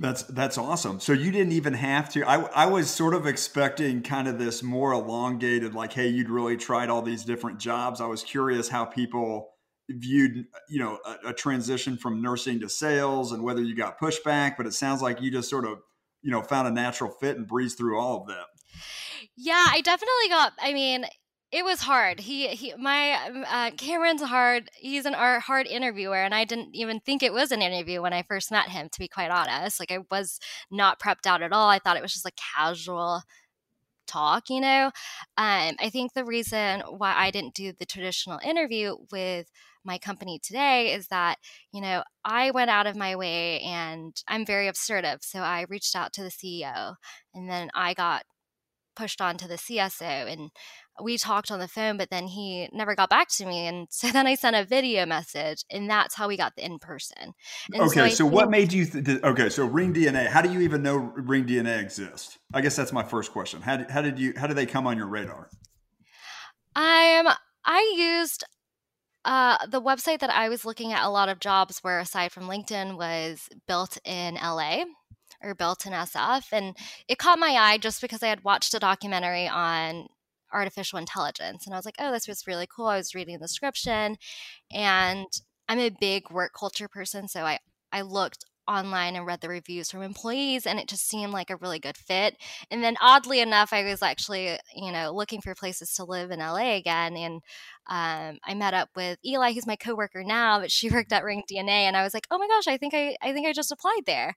That's 0.00 0.22
that's 0.24 0.56
awesome. 0.56 1.00
So 1.00 1.12
you 1.12 1.32
didn't 1.32 1.52
even 1.52 1.74
have 1.74 2.08
to. 2.10 2.22
I 2.22 2.42
I 2.42 2.66
was 2.66 2.88
sort 2.88 3.14
of 3.14 3.26
expecting 3.26 4.02
kind 4.02 4.28
of 4.28 4.38
this 4.38 4.62
more 4.62 4.92
elongated, 4.92 5.74
like, 5.74 5.92
hey, 5.92 6.06
you'd 6.06 6.30
really 6.30 6.56
tried 6.56 6.88
all 6.88 7.02
these 7.02 7.24
different 7.24 7.58
jobs. 7.58 8.00
I 8.00 8.06
was 8.06 8.22
curious 8.22 8.68
how 8.68 8.84
people 8.84 9.50
viewed, 9.90 10.46
you 10.68 10.78
know, 10.78 10.98
a, 11.04 11.30
a 11.30 11.32
transition 11.32 11.96
from 11.96 12.22
nursing 12.22 12.60
to 12.60 12.68
sales 12.68 13.32
and 13.32 13.42
whether 13.42 13.62
you 13.62 13.74
got 13.74 13.98
pushback. 13.98 14.56
But 14.56 14.66
it 14.66 14.74
sounds 14.74 15.02
like 15.02 15.20
you 15.20 15.32
just 15.32 15.50
sort 15.50 15.64
of, 15.64 15.78
you 16.22 16.30
know, 16.30 16.42
found 16.42 16.68
a 16.68 16.70
natural 16.70 17.10
fit 17.10 17.36
and 17.36 17.46
breezed 17.46 17.78
through 17.78 17.98
all 17.98 18.20
of 18.20 18.28
that. 18.28 18.46
Yeah, 19.36 19.66
I 19.68 19.80
definitely 19.80 20.28
got. 20.28 20.52
I 20.60 20.72
mean, 20.74 21.06
it 21.50 21.64
was 21.64 21.80
hard. 21.80 22.20
He 22.20 22.48
he 22.48 22.74
my 22.76 23.12
uh, 23.48 23.70
Cameron's 23.76 24.22
hard. 24.22 24.68
He's 24.76 25.06
an 25.06 25.14
our 25.14 25.40
hard 25.40 25.66
interviewer, 25.66 26.16
and 26.16 26.34
I 26.34 26.44
didn't 26.44 26.74
even 26.74 27.00
think 27.00 27.22
it 27.22 27.32
was 27.32 27.52
an 27.52 27.62
interview 27.62 28.02
when 28.02 28.12
I 28.12 28.22
first 28.22 28.50
met 28.50 28.68
him. 28.68 28.88
To 28.90 28.98
be 28.98 29.08
quite 29.08 29.30
honest, 29.30 29.80
like 29.80 29.90
I 29.90 30.00
was 30.10 30.38
not 30.70 31.00
prepped 31.00 31.26
out 31.26 31.42
at 31.42 31.52
all. 31.52 31.68
I 31.70 31.78
thought 31.78 31.96
it 31.96 32.02
was 32.02 32.12
just 32.12 32.26
a 32.26 32.32
casual 32.56 33.22
talk. 34.06 34.50
You 34.50 34.60
know, 34.60 34.86
um, 35.38 35.76
I 35.80 35.90
think 35.90 36.12
the 36.12 36.24
reason 36.24 36.82
why 36.88 37.14
I 37.16 37.30
didn't 37.30 37.54
do 37.54 37.72
the 37.78 37.86
traditional 37.86 38.40
interview 38.44 38.96
with 39.10 39.50
my 39.84 39.96
company 39.96 40.38
today 40.42 40.92
is 40.92 41.08
that 41.08 41.38
you 41.72 41.80
know 41.80 42.02
I 42.24 42.50
went 42.50 42.70
out 42.70 42.86
of 42.86 42.96
my 42.96 43.16
way 43.16 43.60
and 43.60 44.14
I'm 44.28 44.44
very 44.44 44.68
assertive. 44.68 45.20
So 45.22 45.40
I 45.40 45.64
reached 45.70 45.96
out 45.96 46.12
to 46.14 46.22
the 46.22 46.30
CEO, 46.30 46.96
and 47.34 47.48
then 47.48 47.70
I 47.74 47.94
got 47.94 48.24
pushed 48.98 49.20
on 49.22 49.36
to 49.38 49.48
the 49.48 49.54
CSO 49.54 50.30
and 50.30 50.50
we 51.02 51.18
talked 51.18 51.50
on 51.50 51.58
the 51.58 51.68
phone, 51.68 51.96
but 51.96 52.10
then 52.10 52.26
he 52.26 52.68
never 52.72 52.94
got 52.94 53.10
back 53.10 53.28
to 53.28 53.46
me. 53.46 53.66
And 53.66 53.88
so 53.90 54.10
then 54.10 54.26
I 54.26 54.34
sent 54.34 54.56
a 54.56 54.64
video 54.64 55.06
message, 55.06 55.64
and 55.70 55.88
that's 55.88 56.14
how 56.14 56.28
we 56.28 56.36
got 56.36 56.56
the 56.56 56.64
in 56.64 56.78
person. 56.78 57.34
Okay, 57.74 58.10
so, 58.10 58.16
so 58.16 58.26
what 58.26 58.50
made 58.50 58.72
you? 58.72 58.84
Th- 58.86 59.22
okay, 59.22 59.48
so 59.48 59.68
ringDNA. 59.68 60.26
How 60.26 60.42
do 60.42 60.52
you 60.52 60.60
even 60.60 60.82
know 60.82 61.12
ringDNA 61.16 61.80
exists? 61.80 62.38
I 62.52 62.60
guess 62.60 62.76
that's 62.76 62.92
my 62.92 63.02
first 63.02 63.32
question. 63.32 63.62
How 63.62 63.76
did, 63.76 63.90
how 63.90 64.02
did 64.02 64.18
you? 64.18 64.34
How 64.36 64.46
did 64.46 64.56
they 64.56 64.66
come 64.66 64.86
on 64.86 64.96
your 64.96 65.08
radar? 65.08 65.48
Um, 66.76 67.28
I 67.64 67.94
used 67.96 68.44
uh, 69.24 69.66
the 69.66 69.82
website 69.82 70.20
that 70.20 70.30
I 70.30 70.48
was 70.48 70.64
looking 70.64 70.92
at. 70.92 71.04
A 71.04 71.10
lot 71.10 71.28
of 71.28 71.40
jobs 71.40 71.82
were 71.82 71.98
aside 71.98 72.32
from 72.32 72.44
LinkedIn 72.44 72.96
was 72.96 73.48
built 73.66 73.98
in 74.04 74.34
LA 74.34 74.84
or 75.42 75.54
built 75.54 75.86
in 75.86 75.92
SF, 75.92 76.46
and 76.52 76.76
it 77.08 77.18
caught 77.18 77.38
my 77.38 77.50
eye 77.50 77.78
just 77.78 78.00
because 78.00 78.22
I 78.22 78.28
had 78.28 78.44
watched 78.44 78.74
a 78.74 78.78
documentary 78.78 79.46
on 79.48 80.08
artificial 80.52 80.98
intelligence. 80.98 81.66
And 81.66 81.74
I 81.74 81.78
was 81.78 81.84
like, 81.84 81.96
oh, 81.98 82.12
this 82.12 82.28
was 82.28 82.46
really 82.46 82.66
cool. 82.66 82.86
I 82.86 82.96
was 82.96 83.14
reading 83.14 83.38
the 83.38 83.44
description 83.44 84.16
and 84.72 85.26
I'm 85.68 85.78
a 85.78 85.90
big 85.90 86.30
work 86.30 86.52
culture 86.58 86.88
person. 86.88 87.28
So 87.28 87.42
I, 87.42 87.58
I 87.92 88.02
looked 88.02 88.44
online 88.68 89.16
and 89.16 89.26
read 89.26 89.40
the 89.40 89.48
reviews 89.48 89.90
from 89.90 90.02
employees 90.02 90.66
and 90.66 90.78
it 90.78 90.88
just 90.88 91.08
seemed 91.08 91.32
like 91.32 91.50
a 91.50 91.56
really 91.56 91.78
good 91.78 91.96
fit. 91.96 92.36
And 92.70 92.84
then 92.84 92.96
oddly 93.00 93.40
enough, 93.40 93.72
I 93.72 93.82
was 93.82 94.02
actually, 94.02 94.58
you 94.76 94.92
know, 94.92 95.12
looking 95.12 95.40
for 95.40 95.54
places 95.54 95.94
to 95.94 96.04
live 96.04 96.30
in 96.30 96.40
LA 96.40 96.76
again. 96.76 97.16
And 97.16 97.34
um, 97.88 98.38
I 98.44 98.54
met 98.54 98.74
up 98.74 98.90
with 98.94 99.18
Eli, 99.24 99.52
who's 99.52 99.66
my 99.66 99.76
coworker 99.76 100.22
now, 100.22 100.60
but 100.60 100.70
she 100.70 100.90
worked 100.92 101.12
at 101.12 101.24
ringDNA. 101.24 101.68
And 101.68 101.96
I 101.96 102.02
was 102.02 102.14
like, 102.14 102.26
oh 102.30 102.38
my 102.38 102.46
gosh, 102.46 102.68
I 102.68 102.76
think 102.76 102.94
I, 102.94 103.16
I 103.22 103.32
think 103.32 103.46
I 103.46 103.52
just 103.52 103.72
applied 103.72 104.02
there. 104.06 104.36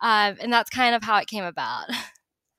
Um, 0.00 0.36
and 0.40 0.52
that's 0.52 0.70
kind 0.70 0.94
of 0.94 1.02
how 1.02 1.18
it 1.18 1.28
came 1.28 1.44
about. 1.44 1.86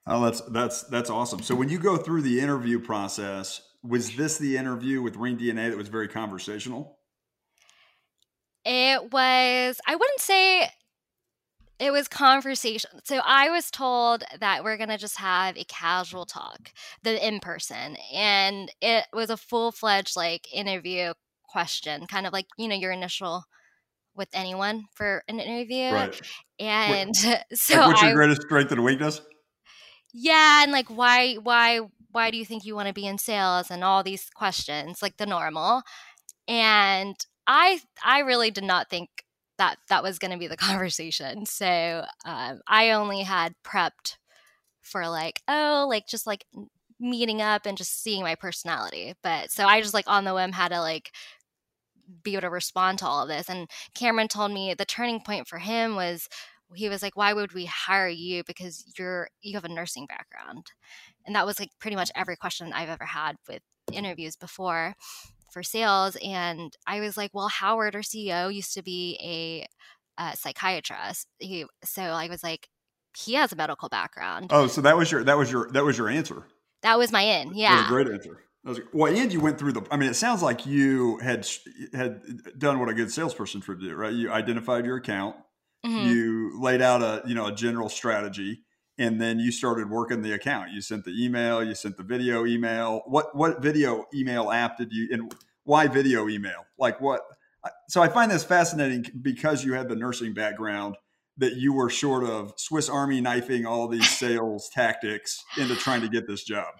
Oh, 0.07 0.23
that's 0.23 0.41
that's 0.41 0.83
that's 0.83 1.09
awesome. 1.09 1.41
So 1.41 1.53
when 1.53 1.69
you 1.69 1.77
go 1.77 1.97
through 1.97 2.21
the 2.21 2.39
interview 2.39 2.79
process, 2.79 3.61
was 3.83 4.15
this 4.15 4.37
the 4.37 4.57
interview 4.57 5.01
with 5.01 5.15
ringDNA 5.15 5.69
that 5.69 5.77
was 5.77 5.89
very 5.89 6.07
conversational? 6.07 6.97
It 8.63 9.11
was. 9.11 9.79
I 9.85 9.95
wouldn't 9.95 10.19
say 10.19 10.69
it 11.79 11.91
was 11.91 12.07
conversation. 12.07 12.89
So 13.03 13.19
I 13.23 13.49
was 13.49 13.69
told 13.69 14.23
that 14.39 14.63
we're 14.63 14.77
gonna 14.77 14.97
just 14.97 15.17
have 15.17 15.57
a 15.57 15.65
casual 15.65 16.25
talk, 16.25 16.71
the 17.03 17.25
in 17.25 17.41
person, 17.41 17.97
and 18.13 18.71
it 18.81 19.05
was 19.11 19.29
a 19.29 19.37
full 19.37 19.73
fledged 19.73 20.15
like 20.15 20.47
interview 20.53 21.13
question, 21.43 22.07
kind 22.07 22.25
of 22.25 22.31
like 22.31 22.47
you 22.57 22.69
know 22.69 22.75
your 22.75 22.91
initial 22.91 23.43
with 24.15 24.29
anyone 24.33 24.85
for 24.95 25.23
an 25.27 25.39
interview. 25.39 25.91
Right. 25.91 26.21
And 26.59 27.13
what, 27.23 27.43
so, 27.53 27.77
like 27.77 27.87
what's 27.87 28.01
your 28.01 28.11
I, 28.11 28.13
greatest 28.13 28.41
strength 28.43 28.71
and 28.71 28.83
weakness? 28.85 29.21
Yeah 30.19 30.63
and 30.63 30.71
like 30.71 30.87
why 30.87 31.35
why 31.35 31.79
why 32.11 32.31
do 32.31 32.37
you 32.37 32.45
think 32.45 32.65
you 32.65 32.73
want 32.73 32.87
to 32.87 32.93
be 32.93 33.05
in 33.05 33.19
sales 33.19 33.69
and 33.69 33.83
all 33.83 34.01
these 34.03 34.29
questions 34.33 35.01
like 35.01 35.17
the 35.17 35.25
normal? 35.25 35.83
And 36.47 37.15
i 37.45 37.79
i 38.03 38.19
really 38.19 38.49
did 38.49 38.63
not 38.63 38.89
think 38.89 39.09
that 39.59 39.77
that 39.89 40.03
was 40.03 40.19
going 40.19 40.31
to 40.31 40.37
be 40.37 40.47
the 40.47 40.57
conversation. 40.69 41.45
So 41.45 42.03
um, 42.25 42.61
i 42.67 42.91
only 42.91 43.21
had 43.21 43.53
prepped 43.63 44.17
for 44.81 45.07
like 45.07 45.41
oh 45.47 45.85
like 45.87 46.07
just 46.07 46.25
like 46.25 46.45
meeting 46.99 47.41
up 47.41 47.67
and 47.67 47.77
just 47.77 48.01
seeing 48.01 48.23
my 48.23 48.33
personality. 48.33 49.13
But 49.21 49.51
so 49.51 49.65
i 49.65 49.81
just 49.81 49.93
like 49.93 50.07
on 50.07 50.23
the 50.23 50.33
whim 50.33 50.53
had 50.53 50.69
to 50.69 50.81
like 50.81 51.11
be 52.23 52.33
able 52.33 52.41
to 52.41 52.49
respond 52.49 52.97
to 52.99 53.05
all 53.05 53.21
of 53.21 53.29
this. 53.29 53.49
And 53.49 53.69
cameron 53.93 54.29
told 54.29 54.51
me 54.51 54.73
the 54.73 54.85
turning 54.85 55.19
point 55.19 55.47
for 55.47 55.59
him 55.59 55.95
was 55.95 56.27
he 56.75 56.89
was 56.89 57.01
like 57.01 57.15
why 57.15 57.33
would 57.33 57.53
we 57.53 57.65
hire 57.65 58.07
you? 58.07 58.43
Because 58.45 58.83
you're 58.97 59.29
you 59.41 59.53
have 59.55 59.65
a 59.65 59.69
nursing 59.69 60.05
background. 60.05 60.71
And 61.25 61.35
that 61.35 61.45
was 61.45 61.59
like 61.59 61.69
pretty 61.79 61.95
much 61.95 62.11
every 62.15 62.35
question 62.35 62.71
i've 62.73 62.89
ever 62.89 63.05
had 63.05 63.35
with 63.47 63.61
interviews 63.93 64.35
before 64.35 64.95
for 65.51 65.63
sales 65.63 66.17
and 66.21 66.75
i 66.85 66.99
was 66.99 67.15
like 67.15 67.31
well 67.33 67.47
howard 67.47 67.95
our 67.95 68.01
ceo 68.01 68.53
used 68.53 68.73
to 68.73 68.83
be 68.83 69.17
a, 69.23 70.21
a 70.21 70.35
psychiatrist. 70.35 71.27
He 71.39 71.65
so 71.83 72.01
i 72.01 72.27
was 72.27 72.43
like 72.43 72.67
he 73.17 73.33
has 73.33 73.51
a 73.51 73.55
medical 73.55 73.89
background. 73.89 74.47
Oh 74.51 74.67
so 74.67 74.81
that 74.81 74.97
was 74.97 75.11
your 75.11 75.23
that 75.23 75.37
was 75.37 75.51
your 75.51 75.69
that 75.71 75.83
was 75.83 75.97
your 75.97 76.09
answer? 76.09 76.43
That 76.83 76.97
was 76.97 77.11
my 77.11 77.21
in 77.21 77.53
yeah 77.55 77.75
that 77.75 77.81
was 77.81 77.85
a 77.85 78.03
great 78.03 78.13
answer. 78.13 78.43
Was, 78.63 78.81
well, 78.91 79.15
and 79.15 79.31
you 79.31 79.39
went 79.39 79.57
through 79.57 79.71
the. 79.73 79.83
I 79.89 79.95
mean, 79.95 80.09
it 80.09 80.15
sounds 80.15 80.43
like 80.43 80.65
you 80.65 81.19
had 81.19 81.47
had 81.93 82.21
done 82.57 82.79
what 82.79 82.89
a 82.89 82.93
good 82.93 83.09
salesperson 83.09 83.61
should 83.61 83.79
do, 83.79 83.95
right? 83.95 84.11
You 84.11 84.29
identified 84.29 84.85
your 84.85 84.97
account, 84.97 85.37
Mm-hmm. 85.85 86.09
You 86.09 86.61
laid 86.61 86.81
out 86.81 87.01
a 87.01 87.21
you 87.27 87.35
know 87.35 87.47
a 87.47 87.51
general 87.51 87.89
strategy, 87.89 88.63
and 88.97 89.21
then 89.21 89.39
you 89.39 89.51
started 89.51 89.89
working 89.89 90.21
the 90.21 90.33
account. 90.33 90.71
You 90.71 90.81
sent 90.81 91.05
the 91.05 91.11
email, 91.11 91.63
you 91.63 91.75
sent 91.75 91.97
the 91.97 92.03
video 92.03 92.45
email. 92.45 93.03
What 93.05 93.35
what 93.35 93.61
video 93.61 94.05
email 94.13 94.51
app 94.51 94.77
did 94.77 94.91
you 94.91 95.07
and 95.11 95.33
why 95.63 95.87
video 95.87 96.27
email? 96.27 96.65
Like 96.77 96.99
what? 97.01 97.21
So 97.89 98.01
I 98.01 98.07
find 98.07 98.31
this 98.31 98.43
fascinating 98.43 99.05
because 99.21 99.63
you 99.65 99.73
had 99.73 99.89
the 99.89 99.95
nursing 99.95 100.33
background 100.33 100.95
that 101.37 101.55
you 101.55 101.73
were 101.73 101.89
sort 101.89 102.23
of 102.23 102.53
Swiss 102.57 102.89
Army 102.89 103.21
knifing 103.21 103.65
all 103.65 103.87
these 103.87 104.09
sales 104.17 104.69
tactics 104.69 105.43
into 105.57 105.75
trying 105.75 106.01
to 106.01 106.09
get 106.09 106.27
this 106.27 106.43
job. 106.43 106.75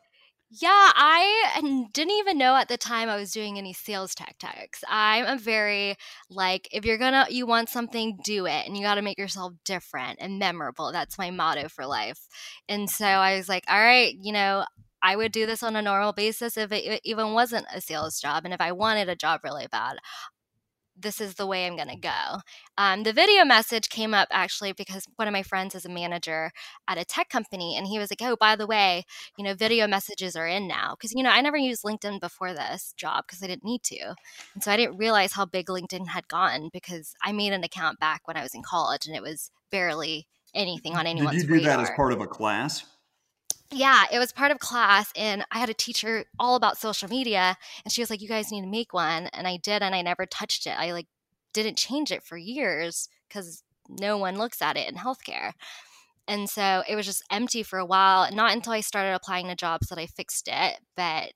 Yeah, 0.49 0.69
I 0.95 1.59
didn't 1.91 2.11
even 2.19 2.37
know 2.37 2.55
at 2.55 2.69
the 2.69 2.77
time 2.77 3.09
I 3.09 3.17
was 3.17 3.31
doing 3.33 3.57
any 3.57 3.73
sales 3.73 4.15
tactics. 4.15 4.81
I'm 4.87 5.25
a 5.25 5.37
very 5.37 5.97
like 6.29 6.69
if 6.71 6.85
you're 6.85 6.97
gonna 6.97 7.25
you 7.29 7.45
want 7.45 7.67
something, 7.69 8.17
do 8.23 8.45
it, 8.45 8.65
and 8.65 8.77
you 8.77 8.81
got 8.83 8.95
to 8.95 9.01
make 9.01 9.17
yourself 9.17 9.53
different 9.65 10.19
and 10.21 10.39
memorable. 10.39 10.93
That's 10.93 11.17
my 11.17 11.31
motto 11.31 11.67
for 11.67 11.85
life. 11.85 12.19
And 12.69 12.89
so 12.89 13.05
I 13.05 13.35
was 13.35 13.49
like, 13.49 13.65
all 13.69 13.77
right, 13.79 14.15
you 14.21 14.31
know, 14.31 14.63
I 15.01 15.17
would 15.17 15.33
do 15.33 15.45
this 15.45 15.63
on 15.63 15.75
a 15.75 15.81
normal 15.81 16.13
basis 16.13 16.55
if 16.55 16.71
it 16.71 17.01
even 17.03 17.33
wasn't 17.33 17.65
a 17.73 17.81
sales 17.81 18.19
job. 18.21 18.45
And 18.45 18.53
if 18.53 18.61
I 18.61 18.71
wanted 18.71 19.09
a 19.09 19.15
job 19.17 19.41
really 19.43 19.67
bad, 19.69 19.97
this 20.99 21.21
is 21.21 21.35
the 21.35 21.45
way 21.45 21.65
I'm 21.65 21.75
going 21.75 21.89
to 21.89 21.95
go. 21.95 22.39
Um, 22.77 23.03
the 23.03 23.13
video 23.13 23.45
message 23.45 23.89
came 23.89 24.13
up 24.13 24.27
actually 24.31 24.73
because 24.73 25.05
one 25.15 25.27
of 25.27 25.31
my 25.31 25.43
friends 25.43 25.75
is 25.75 25.85
a 25.85 25.89
manager 25.89 26.51
at 26.87 26.97
a 26.97 27.05
tech 27.05 27.29
company, 27.29 27.77
and 27.77 27.87
he 27.87 27.99
was 27.99 28.11
like, 28.11 28.21
"Oh, 28.21 28.35
by 28.39 28.55
the 28.55 28.67
way, 28.67 29.03
you 29.37 29.43
know, 29.43 29.53
video 29.53 29.87
messages 29.87 30.35
are 30.35 30.47
in 30.47 30.67
now." 30.67 30.95
Because 30.95 31.13
you 31.13 31.23
know, 31.23 31.29
I 31.29 31.41
never 31.41 31.57
used 31.57 31.83
LinkedIn 31.83 32.19
before 32.19 32.53
this 32.53 32.93
job 32.97 33.25
because 33.27 33.43
I 33.43 33.47
didn't 33.47 33.63
need 33.63 33.83
to, 33.83 34.15
and 34.53 34.63
so 34.63 34.71
I 34.71 34.77
didn't 34.77 34.97
realize 34.97 35.33
how 35.33 35.45
big 35.45 35.67
LinkedIn 35.67 36.07
had 36.07 36.27
gotten 36.27 36.69
because 36.73 37.13
I 37.23 37.31
made 37.31 37.53
an 37.53 37.63
account 37.63 37.99
back 37.99 38.27
when 38.27 38.37
I 38.37 38.43
was 38.43 38.55
in 38.55 38.63
college, 38.63 39.05
and 39.05 39.15
it 39.15 39.21
was 39.21 39.51
barely 39.71 40.27
anything 40.53 40.95
on 40.95 41.05
anyone's. 41.05 41.31
Did 41.31 41.43
you 41.43 41.47
do 41.47 41.53
radar. 41.55 41.77
that 41.77 41.83
as 41.83 41.89
part 41.95 42.13
of 42.13 42.21
a 42.21 42.27
class? 42.27 42.83
Yeah, 43.71 44.05
it 44.11 44.19
was 44.19 44.31
part 44.31 44.51
of 44.51 44.59
class, 44.59 45.11
and 45.15 45.45
I 45.51 45.59
had 45.59 45.69
a 45.69 45.73
teacher 45.73 46.25
all 46.39 46.55
about 46.55 46.77
social 46.77 47.09
media, 47.09 47.57
and 47.83 47.91
she 47.91 48.01
was 48.01 48.09
like, 48.09 48.21
"You 48.21 48.27
guys 48.27 48.51
need 48.51 48.61
to 48.61 48.67
make 48.67 48.93
one," 48.93 49.27
and 49.27 49.47
I 49.47 49.57
did, 49.57 49.83
and 49.83 49.93
I 49.93 50.01
never 50.01 50.25
touched 50.25 50.65
it. 50.67 50.71
I 50.77 50.93
like 50.93 51.07
didn't 51.53 51.77
change 51.77 52.11
it 52.11 52.23
for 52.23 52.37
years 52.37 53.09
because 53.27 53.63
no 53.89 54.17
one 54.17 54.37
looks 54.37 54.61
at 54.61 54.77
it 54.77 54.89
in 54.89 54.95
healthcare, 54.95 55.53
and 56.27 56.49
so 56.49 56.83
it 56.87 56.95
was 56.95 57.05
just 57.05 57.23
empty 57.31 57.63
for 57.63 57.79
a 57.79 57.85
while. 57.85 58.31
Not 58.33 58.53
until 58.53 58.73
I 58.73 58.81
started 58.81 59.13
applying 59.13 59.47
to 59.47 59.55
jobs 59.55 59.87
that 59.89 59.99
I 59.99 60.07
fixed 60.07 60.47
it, 60.51 60.79
but 60.95 61.33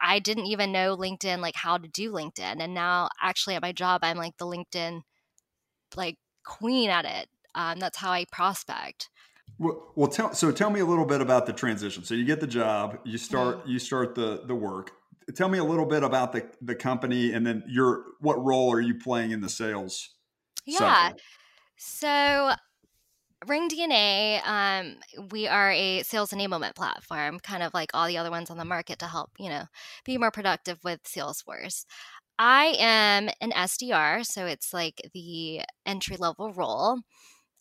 I 0.00 0.18
didn't 0.20 0.46
even 0.46 0.72
know 0.72 0.96
LinkedIn, 0.96 1.40
like 1.40 1.56
how 1.56 1.78
to 1.78 1.88
do 1.88 2.12
LinkedIn, 2.12 2.60
and 2.60 2.74
now 2.74 3.10
actually 3.22 3.56
at 3.56 3.62
my 3.62 3.72
job, 3.72 4.00
I'm 4.04 4.16
like 4.18 4.36
the 4.38 4.46
LinkedIn 4.46 5.02
like 5.96 6.16
queen 6.44 6.90
at 6.90 7.04
it. 7.04 7.28
Um, 7.54 7.78
that's 7.80 7.98
how 7.98 8.10
I 8.10 8.24
prospect. 8.30 9.10
Well, 9.58 9.92
well, 9.96 10.08
tell 10.08 10.34
so 10.34 10.52
tell 10.52 10.70
me 10.70 10.80
a 10.80 10.84
little 10.84 11.04
bit 11.04 11.20
about 11.20 11.46
the 11.46 11.52
transition. 11.52 12.04
So 12.04 12.14
you 12.14 12.24
get 12.24 12.40
the 12.40 12.46
job, 12.46 12.98
you 13.04 13.18
start 13.18 13.66
you 13.66 13.78
start 13.78 14.14
the 14.14 14.42
the 14.46 14.54
work. 14.54 14.92
Tell 15.34 15.48
me 15.48 15.58
a 15.58 15.64
little 15.64 15.86
bit 15.86 16.02
about 16.02 16.32
the 16.32 16.48
the 16.62 16.74
company, 16.74 17.32
and 17.32 17.46
then 17.46 17.64
your 17.66 18.04
what 18.20 18.42
role 18.44 18.72
are 18.72 18.80
you 18.80 18.94
playing 18.94 19.32
in 19.32 19.40
the 19.40 19.48
sales? 19.48 20.10
Yeah. 20.64 20.78
Cycle? 20.78 21.20
So 21.76 22.54
ringDNA, 23.46 24.46
um, 24.46 24.96
we 25.30 25.46
are 25.46 25.70
a 25.70 26.02
sales 26.02 26.30
enablement 26.30 26.74
platform, 26.74 27.38
kind 27.40 27.62
of 27.62 27.72
like 27.72 27.90
all 27.94 28.06
the 28.06 28.18
other 28.18 28.30
ones 28.30 28.50
on 28.50 28.58
the 28.58 28.64
market 28.64 28.98
to 29.00 29.06
help, 29.06 29.30
you 29.38 29.48
know, 29.48 29.64
be 30.04 30.18
more 30.18 30.30
productive 30.30 30.78
with 30.84 31.02
Salesforce. 31.04 31.84
I 32.38 32.76
am 32.78 33.28
an 33.40 33.52
SDR, 33.52 34.24
so 34.24 34.46
it's 34.46 34.72
like 34.72 35.00
the 35.12 35.62
entry 35.86 36.16
level 36.16 36.52
role. 36.52 36.98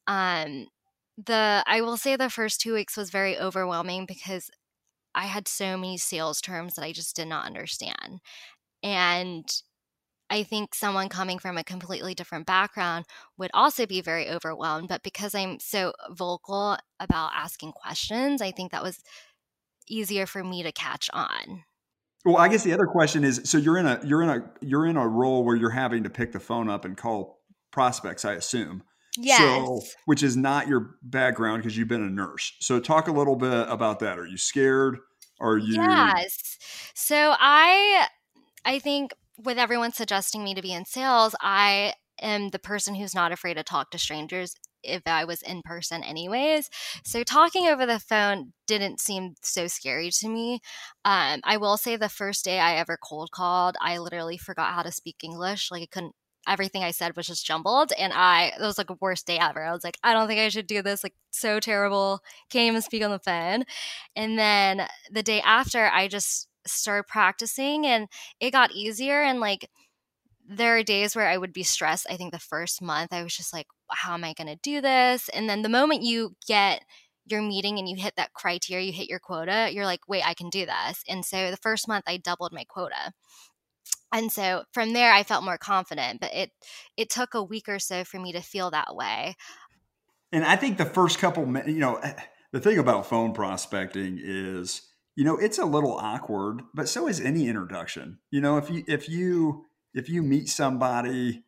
Um, 0.07 0.67
the 1.17 1.63
I 1.65 1.81
will 1.81 1.97
say 1.97 2.15
the 2.15 2.29
first 2.29 2.61
two 2.61 2.73
weeks 2.73 2.95
was 2.97 3.09
very 3.09 3.37
overwhelming 3.37 4.05
because 4.05 4.49
I 5.15 5.25
had 5.25 5.47
so 5.47 5.77
many 5.77 5.97
sales 5.97 6.41
terms 6.41 6.75
that 6.75 6.85
I 6.85 6.91
just 6.91 7.15
did 7.15 7.27
not 7.27 7.45
understand. 7.45 8.19
And 8.83 9.47
I 10.29 10.43
think 10.43 10.75
someone 10.75 11.09
coming 11.09 11.39
from 11.39 11.57
a 11.57 11.63
completely 11.63 12.13
different 12.13 12.45
background 12.45 13.05
would 13.37 13.51
also 13.53 13.85
be 13.85 14.01
very 14.01 14.29
overwhelmed. 14.29 14.89
But 14.89 15.03
because 15.03 15.33
I'm 15.33 15.59
so 15.59 15.93
vocal 16.11 16.77
about 16.99 17.31
asking 17.33 17.71
questions, 17.71 18.41
I 18.41 18.51
think 18.51 18.71
that 18.71 18.83
was 18.83 18.99
easier 19.87 20.25
for 20.25 20.43
me 20.43 20.63
to 20.63 20.71
catch 20.71 21.09
on. 21.13 21.63
Well, 22.25 22.37
I 22.37 22.49
guess 22.49 22.63
the 22.63 22.73
other 22.73 22.87
question 22.87 23.23
is 23.23 23.41
so 23.45 23.57
you're 23.57 23.77
in 23.77 23.85
a 23.85 24.01
you're 24.03 24.21
in 24.21 24.29
a 24.29 24.51
you're 24.61 24.85
in 24.85 24.97
a 24.97 25.07
role 25.07 25.45
where 25.45 25.55
you're 25.55 25.69
having 25.69 26.03
to 26.03 26.09
pick 26.09 26.33
the 26.33 26.39
phone 26.39 26.69
up 26.69 26.83
and 26.83 26.97
call 26.97 27.41
prospects, 27.71 28.25
I 28.25 28.33
assume. 28.33 28.83
Yes. 29.17 29.39
So, 29.39 29.81
which 30.05 30.23
is 30.23 30.37
not 30.37 30.67
your 30.67 30.95
background 31.01 31.61
because 31.61 31.77
you've 31.77 31.87
been 31.87 32.03
a 32.03 32.09
nurse. 32.09 32.53
So 32.59 32.79
talk 32.79 33.07
a 33.07 33.11
little 33.11 33.35
bit 33.35 33.67
about 33.69 33.99
that. 33.99 34.19
Are 34.19 34.27
you 34.27 34.37
scared? 34.37 34.99
Are 35.39 35.57
you 35.57 35.73
Yes. 35.73 36.57
So 36.93 37.35
I 37.39 38.07
I 38.65 38.79
think 38.79 39.13
with 39.37 39.57
everyone 39.57 39.91
suggesting 39.91 40.43
me 40.43 40.53
to 40.55 40.61
be 40.61 40.73
in 40.73 40.85
sales, 40.85 41.35
I 41.41 41.93
am 42.21 42.49
the 42.49 42.59
person 42.59 42.95
who's 42.95 43.15
not 43.15 43.31
afraid 43.31 43.55
to 43.55 43.63
talk 43.63 43.91
to 43.91 43.99
strangers 43.99 44.55
if 44.83 45.01
I 45.05 45.25
was 45.25 45.41
in 45.41 45.61
person 45.63 46.03
anyways. 46.03 46.69
So 47.03 47.23
talking 47.23 47.67
over 47.67 47.85
the 47.85 47.99
phone 47.99 48.53
didn't 48.67 48.99
seem 48.99 49.35
so 49.43 49.67
scary 49.67 50.11
to 50.11 50.29
me. 50.29 50.59
Um, 51.05 51.41
I 51.43 51.57
will 51.57 51.77
say 51.77 51.95
the 51.95 52.09
first 52.09 52.45
day 52.45 52.59
I 52.59 52.75
ever 52.75 52.97
cold 53.01 53.31
called, 53.31 53.75
I 53.81 53.97
literally 53.97 54.37
forgot 54.37 54.73
how 54.73 54.83
to 54.83 54.91
speak 54.91 55.17
English. 55.23 55.69
Like 55.71 55.83
I 55.83 55.87
couldn't 55.91 56.15
everything 56.47 56.83
I 56.83 56.91
said 56.91 57.15
was 57.15 57.27
just 57.27 57.45
jumbled. 57.45 57.91
And 57.97 58.13
I, 58.13 58.53
it 58.57 58.61
was 58.61 58.77
like 58.77 58.89
a 58.89 58.97
worst 58.99 59.27
day 59.27 59.37
ever. 59.37 59.63
I 59.63 59.71
was 59.71 59.83
like, 59.83 59.97
I 60.03 60.13
don't 60.13 60.27
think 60.27 60.39
I 60.39 60.49
should 60.49 60.67
do 60.67 60.81
this. 60.81 61.03
Like, 61.03 61.13
so 61.31 61.59
terrible. 61.59 62.21
Can't 62.49 62.69
even 62.69 62.81
speak 62.81 63.03
on 63.03 63.11
the 63.11 63.19
phone. 63.19 63.63
And 64.15 64.37
then 64.37 64.87
the 65.11 65.23
day 65.23 65.41
after, 65.41 65.87
I 65.87 66.07
just 66.07 66.47
started 66.65 67.07
practicing 67.07 67.85
and 67.85 68.07
it 68.39 68.51
got 68.51 68.71
easier. 68.71 69.21
And 69.21 69.39
like, 69.39 69.69
there 70.49 70.77
are 70.77 70.83
days 70.83 71.15
where 71.15 71.27
I 71.27 71.37
would 71.37 71.53
be 71.53 71.63
stressed. 71.63 72.07
I 72.09 72.15
think 72.15 72.31
the 72.31 72.39
first 72.39 72.81
month, 72.81 73.11
I 73.11 73.23
was 73.23 73.35
just 73.35 73.53
like, 73.53 73.67
how 73.89 74.13
am 74.13 74.23
I 74.23 74.33
going 74.33 74.47
to 74.47 74.59
do 74.63 74.81
this? 74.81 75.29
And 75.29 75.49
then 75.49 75.61
the 75.61 75.69
moment 75.69 76.03
you 76.03 76.35
get, 76.47 76.83
your 77.29 77.41
meeting 77.41 77.77
and 77.77 77.89
you 77.89 77.95
hit 77.97 78.15
that 78.15 78.33
criteria, 78.33 78.85
you 78.85 78.93
hit 78.93 79.09
your 79.09 79.19
quota, 79.19 79.69
you're 79.71 79.85
like, 79.85 80.07
wait, 80.07 80.25
I 80.25 80.33
can 80.33 80.49
do 80.49 80.65
this. 80.65 81.03
And 81.07 81.25
so 81.25 81.51
the 81.51 81.57
first 81.57 81.87
month 81.87 82.05
I 82.07 82.17
doubled 82.17 82.53
my 82.53 82.63
quota 82.63 83.11
and 84.13 84.31
so 84.31 84.63
from 84.71 84.93
there 84.93 85.11
i 85.11 85.23
felt 85.23 85.43
more 85.43 85.57
confident 85.57 86.19
but 86.19 86.33
it 86.33 86.51
it 86.95 87.09
took 87.09 87.33
a 87.33 87.43
week 87.43 87.67
or 87.67 87.79
so 87.79 88.03
for 88.03 88.19
me 88.19 88.31
to 88.31 88.41
feel 88.41 88.71
that 88.71 88.95
way 88.95 89.35
and 90.31 90.43
i 90.45 90.55
think 90.55 90.77
the 90.77 90.85
first 90.85 91.19
couple 91.19 91.45
you 91.67 91.79
know 91.79 91.95
eh, 91.97 92.13
the 92.51 92.59
thing 92.59 92.77
about 92.77 93.05
phone 93.05 93.33
prospecting 93.33 94.19
is 94.21 94.81
you 95.15 95.23
know 95.23 95.37
it's 95.37 95.57
a 95.57 95.65
little 95.65 95.93
awkward 95.93 96.61
but 96.73 96.87
so 96.87 97.07
is 97.07 97.19
any 97.19 97.47
introduction 97.47 98.19
you 98.31 98.41
know 98.41 98.57
if 98.57 98.69
you 98.69 98.83
if 98.87 99.09
you 99.09 99.65
if 99.93 100.09
you 100.09 100.21
meet 100.21 100.47
somebody 100.47 101.43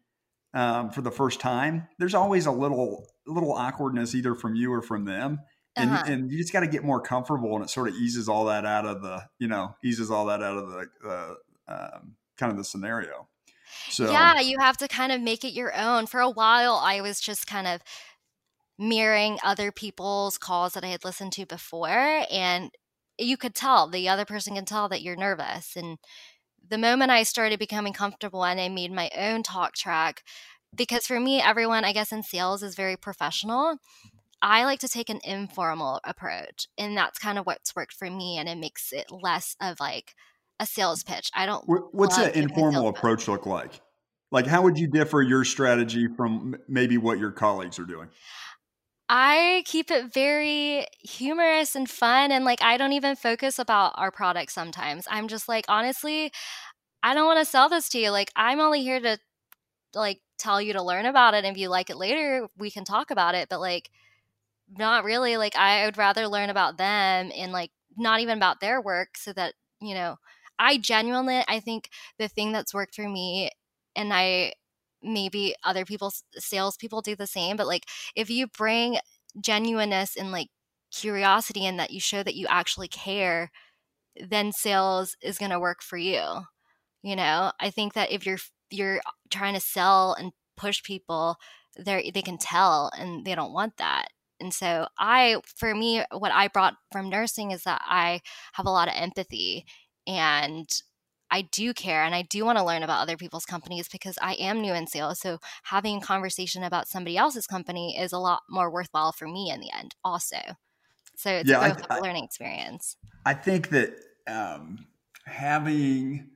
um, 0.54 0.90
for 0.90 1.02
the 1.02 1.12
first 1.12 1.40
time 1.40 1.88
there's 2.00 2.16
always 2.16 2.46
a 2.46 2.52
little 2.52 3.06
little 3.28 3.54
awkwardness 3.54 4.16
either 4.16 4.34
from 4.34 4.56
you 4.56 4.74
or 4.74 4.82
from 4.82 5.06
them 5.06 5.40
and, 5.76 5.92
uh-huh. 5.92 6.04
and 6.08 6.32
you 6.32 6.38
just 6.38 6.52
got 6.52 6.62
to 6.62 6.68
get 6.68 6.84
more 6.84 7.00
comfortable 7.00 7.56
and 7.56 7.64
it 7.64 7.70
sort 7.70 7.88
of 7.88 7.94
eases 7.96 8.28
all 8.28 8.46
that 8.46 8.66
out 8.66 8.86
of 8.86 9.02
the 9.02 9.22
you 9.38 9.48
know 9.48 9.76
eases 9.84 10.10
all 10.10 10.26
that 10.26 10.42
out 10.42 10.58
of 10.58 10.70
the 10.70 10.86
uh, 11.08 11.34
um, 11.68 12.16
kind 12.40 12.52
of 12.52 12.58
the 12.58 12.64
scenario. 12.64 13.28
So 13.90 14.10
yeah, 14.10 14.40
you 14.40 14.58
have 14.60 14.78
to 14.78 14.88
kind 14.88 15.12
of 15.12 15.22
make 15.22 15.44
it 15.44 15.54
your 15.54 15.76
own. 15.76 16.08
For 16.08 16.20
a 16.20 16.30
while, 16.30 16.76
I 16.76 17.02
was 17.02 17.20
just 17.20 17.46
kind 17.46 17.68
of 17.68 17.82
mirroring 18.78 19.38
other 19.44 19.72
people's 19.72 20.38
calls 20.38 20.74
that 20.74 20.84
I 20.84 20.88
had 20.88 21.04
listened 21.04 21.34
to 21.34 21.46
before, 21.46 22.24
and 22.32 22.72
you 23.18 23.36
could 23.36 23.54
tell 23.54 23.88
the 23.88 24.08
other 24.08 24.26
person 24.26 24.56
can 24.56 24.66
tell 24.66 24.88
that 24.90 25.02
you're 25.02 25.18
nervous. 25.18 25.76
And 25.76 25.98
the 26.68 26.78
moment 26.78 27.12
I 27.12 27.24
started 27.24 27.60
becoming 27.60 27.94
comfortable 27.94 28.46
and 28.46 28.60
I 28.60 28.70
made 28.70 28.92
my 28.92 29.10
own 29.18 29.44
talk 29.44 29.76
track, 29.76 30.24
because 30.74 31.06
for 31.06 31.20
me, 31.20 31.42
everyone, 31.42 31.84
I 31.84 31.94
guess, 31.94 32.12
in 32.12 32.24
sales 32.24 32.64
is 32.64 32.76
very 32.76 32.96
professional. 32.96 33.78
I 34.42 34.64
like 34.64 34.80
to 34.80 34.88
take 34.88 35.10
an 35.10 35.20
informal 35.26 36.00
approach, 36.06 36.68
and 36.78 36.96
that's 36.96 37.20
kind 37.20 37.38
of 37.38 37.46
what's 37.46 37.76
worked 37.76 37.94
for 37.94 38.10
me, 38.10 38.38
and 38.38 38.48
it 38.48 38.58
makes 38.58 38.94
it 38.94 39.12
less 39.12 39.58
of 39.62 39.80
like 39.82 40.16
a 40.60 40.66
sales 40.66 41.04
pitch. 41.04 41.32
I 41.34 41.46
don't. 41.46 41.64
What's 41.68 42.18
an 42.18 42.32
informal 42.32 42.88
approach 42.88 43.28
look 43.28 43.46
like? 43.46 43.82
Like, 44.32 44.46
how 44.46 44.62
would 44.62 44.78
you 44.78 44.88
differ 44.88 45.22
your 45.22 45.44
strategy 45.44 46.08
from 46.08 46.56
maybe 46.68 46.98
what 46.98 47.18
your 47.18 47.32
colleagues 47.32 47.80
are 47.80 47.86
doing? 47.86 48.10
I 49.12 49.64
keep 49.66 49.90
it 49.90 50.14
very 50.14 50.86
humorous 51.02 51.76
and 51.76 51.90
fun, 51.90 52.32
and 52.32 52.46
like 52.46 52.62
I 52.62 52.78
don't 52.78 52.94
even 52.94 53.16
focus 53.16 53.58
about 53.58 53.94
our 53.96 54.12
product. 54.12 54.52
Sometimes 54.52 55.08
I'm 55.10 55.28
just 55.28 55.50
like, 55.50 55.66
honestly, 55.68 56.32
I 57.02 57.16
don't 57.16 57.26
want 57.26 57.40
to 57.40 57.46
sell 57.46 57.70
this 57.70 57.90
to 57.90 58.00
you. 58.00 58.12
Like, 58.12 58.32
I'm 58.36 58.60
only 58.60 58.84
here 58.84 59.00
to 59.00 59.18
like 59.96 60.22
tell 60.38 60.62
you 60.62 60.74
to 60.74 60.84
learn 60.84 61.08
about 61.08 61.34
it. 61.34 61.44
And 61.44 61.56
if 61.56 61.58
you 61.58 61.70
like 61.70 61.90
it 61.90 61.98
later, 61.98 62.48
we 62.58 62.70
can 62.70 62.84
talk 62.84 63.10
about 63.10 63.34
it. 63.34 63.50
But 63.50 63.60
like, 63.60 63.90
not 64.78 65.04
really. 65.04 65.38
Like, 65.38 65.56
I 65.56 65.86
would 65.86 65.98
rather 65.98 66.28
learn 66.28 66.52
about 66.52 66.78
them 66.78 67.32
and 67.36 67.52
like 67.52 67.72
not 67.98 68.20
even 68.20 68.38
about 68.38 68.60
their 68.60 68.80
work, 68.80 69.18
so 69.18 69.34
that 69.34 69.56
you 69.82 69.96
know 69.96 70.18
I 70.60 70.78
genuinely, 70.78 71.44
I 71.48 71.60
think 71.62 71.90
the 72.20 72.28
thing 72.28 72.52
that's 72.52 72.74
worked 72.74 72.96
for 72.96 73.08
me, 73.10 73.50
and 73.96 74.14
I 74.14 74.54
maybe 75.02 75.56
other 75.64 75.86
people's 75.86 76.24
salespeople 76.38 77.02
do 77.02 77.16
the 77.16 77.28
same, 77.28 77.58
but 77.58 77.68
like 77.68 77.86
if 78.16 78.30
you 78.30 78.48
bring 78.48 78.98
genuineness 79.42 80.16
and 80.18 80.32
like 80.32 80.50
curiosity 80.92 81.66
and 81.66 81.80
that 81.80 81.92
you 81.92 82.00
show 82.02 82.24
that 82.24 82.36
you 82.36 82.48
actually 82.50 82.90
care, 82.90 83.52
then 84.30 84.52
sales 84.52 85.16
is 85.22 85.38
going 85.38 85.52
to 85.52 85.60
work 85.60 85.82
for 85.82 85.98
you. 85.98 86.22
You 87.04 87.16
know, 87.16 87.52
I 87.60 87.70
think 87.70 87.94
that 87.94 88.12
if 88.12 88.26
you're 88.26 88.40
you're 88.72 89.02
trying 89.30 89.54
to 89.56 89.60
sell 89.60 90.14
and 90.20 90.32
push 90.58 90.84
people, 90.84 91.38
they 91.78 92.12
they 92.14 92.22
can 92.22 92.38
tell 92.38 92.92
and 92.98 93.26
they 93.26 93.36
don't 93.36 93.54
want 93.54 93.78
that. 93.78 94.10
And 94.40 94.54
so 94.54 94.88
I 94.98 95.38
for 95.58 95.76
me 95.76 96.04
what 96.12 96.32
I 96.34 96.48
brought 96.50 96.76
from 96.92 97.10
nursing 97.10 97.52
is 97.52 97.64
that 97.64 97.82
I 97.86 98.22
have 98.54 98.66
a 98.66 98.72
lot 98.72 98.88
of 98.90 98.96
empathy 98.98 99.66
and 100.08 100.70
I 101.32 101.44
do 101.44 101.74
care 101.74 102.04
and 102.04 102.16
I 102.16 102.24
do 102.24 102.44
want 102.44 102.58
to 102.58 102.64
learn 102.64 102.84
about 102.84 103.02
other 103.02 103.18
people's 103.18 103.46
companies 103.46 103.88
because 103.88 104.18
I 104.22 104.34
am 104.34 104.62
new 104.62 104.74
in 104.74 104.88
sales. 104.88 105.20
So 105.20 105.38
having 105.64 105.98
a 105.98 106.02
conversation 106.02 106.64
about 106.64 106.88
somebody 106.88 107.18
else's 107.18 107.46
company 107.46 107.98
is 107.98 108.12
a 108.12 108.20
lot 108.20 108.42
more 108.50 108.72
worthwhile 108.72 109.12
for 109.12 109.28
me 109.28 109.52
in 109.52 109.60
the 109.60 109.72
end, 109.78 109.96
also. 110.04 110.38
So 111.16 111.30
it's 111.32 111.50
yeah, 111.50 111.74
both 111.74 111.86
I, 111.90 112.00
a 112.00 112.02
learning 112.02 112.24
experience. 112.24 112.98
I 113.26 113.34
think 113.34 113.70
that 113.70 113.94
um, 114.28 114.88
having 115.26 116.30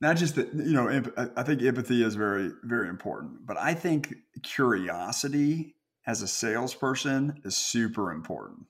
not 0.00 0.16
just 0.16 0.34
that 0.34 0.52
you 0.52 0.72
know 0.72 0.88
i 1.36 1.42
think 1.42 1.62
empathy 1.62 2.02
is 2.02 2.14
very 2.14 2.50
very 2.64 2.88
important 2.88 3.46
but 3.46 3.56
i 3.56 3.72
think 3.72 4.14
curiosity 4.42 5.74
as 6.06 6.22
a 6.22 6.28
salesperson 6.28 7.40
is 7.44 7.56
super 7.56 8.12
important 8.12 8.66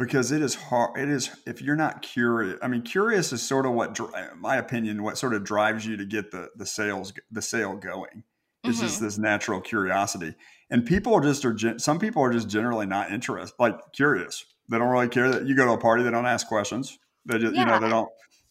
because 0.00 0.32
it 0.32 0.42
is 0.42 0.54
hard 0.54 0.98
it 0.98 1.08
is 1.08 1.30
if 1.46 1.60
you're 1.62 1.76
not 1.76 2.02
curious 2.02 2.58
i 2.62 2.68
mean 2.68 2.82
curious 2.82 3.32
is 3.32 3.42
sort 3.42 3.66
of 3.66 3.72
what 3.72 3.98
my 4.38 4.56
opinion 4.56 5.02
what 5.02 5.18
sort 5.18 5.34
of 5.34 5.44
drives 5.44 5.86
you 5.86 5.96
to 5.96 6.04
get 6.04 6.30
the 6.30 6.48
the 6.56 6.66
sales 6.66 7.12
the 7.30 7.42
sale 7.42 7.76
going. 7.76 8.24
It's 8.62 8.76
mm-hmm. 8.76 8.86
just 8.86 9.00
this 9.00 9.16
natural 9.16 9.60
curiosity. 9.60 10.34
And 10.70 10.84
people 10.84 11.14
are 11.14 11.20
just 11.20 11.44
are 11.44 11.78
some 11.78 11.98
people 11.98 12.22
are 12.22 12.32
just 12.32 12.48
generally 12.48 12.86
not 12.86 13.10
interested 13.10 13.54
like 13.58 13.78
curious. 13.92 14.44
They 14.68 14.78
don't 14.78 14.88
really 14.88 15.08
care 15.08 15.30
that 15.30 15.46
you 15.46 15.56
go 15.56 15.64
to 15.64 15.72
a 15.72 15.78
party 15.78 16.02
they 16.02 16.10
don't 16.10 16.26
ask 16.26 16.46
questions. 16.46 16.98
They 17.24 17.38
just 17.38 17.54
yeah. 17.54 17.60
you 17.60 17.66
know 17.66 17.80
they 17.80 17.88
don't 17.88 18.08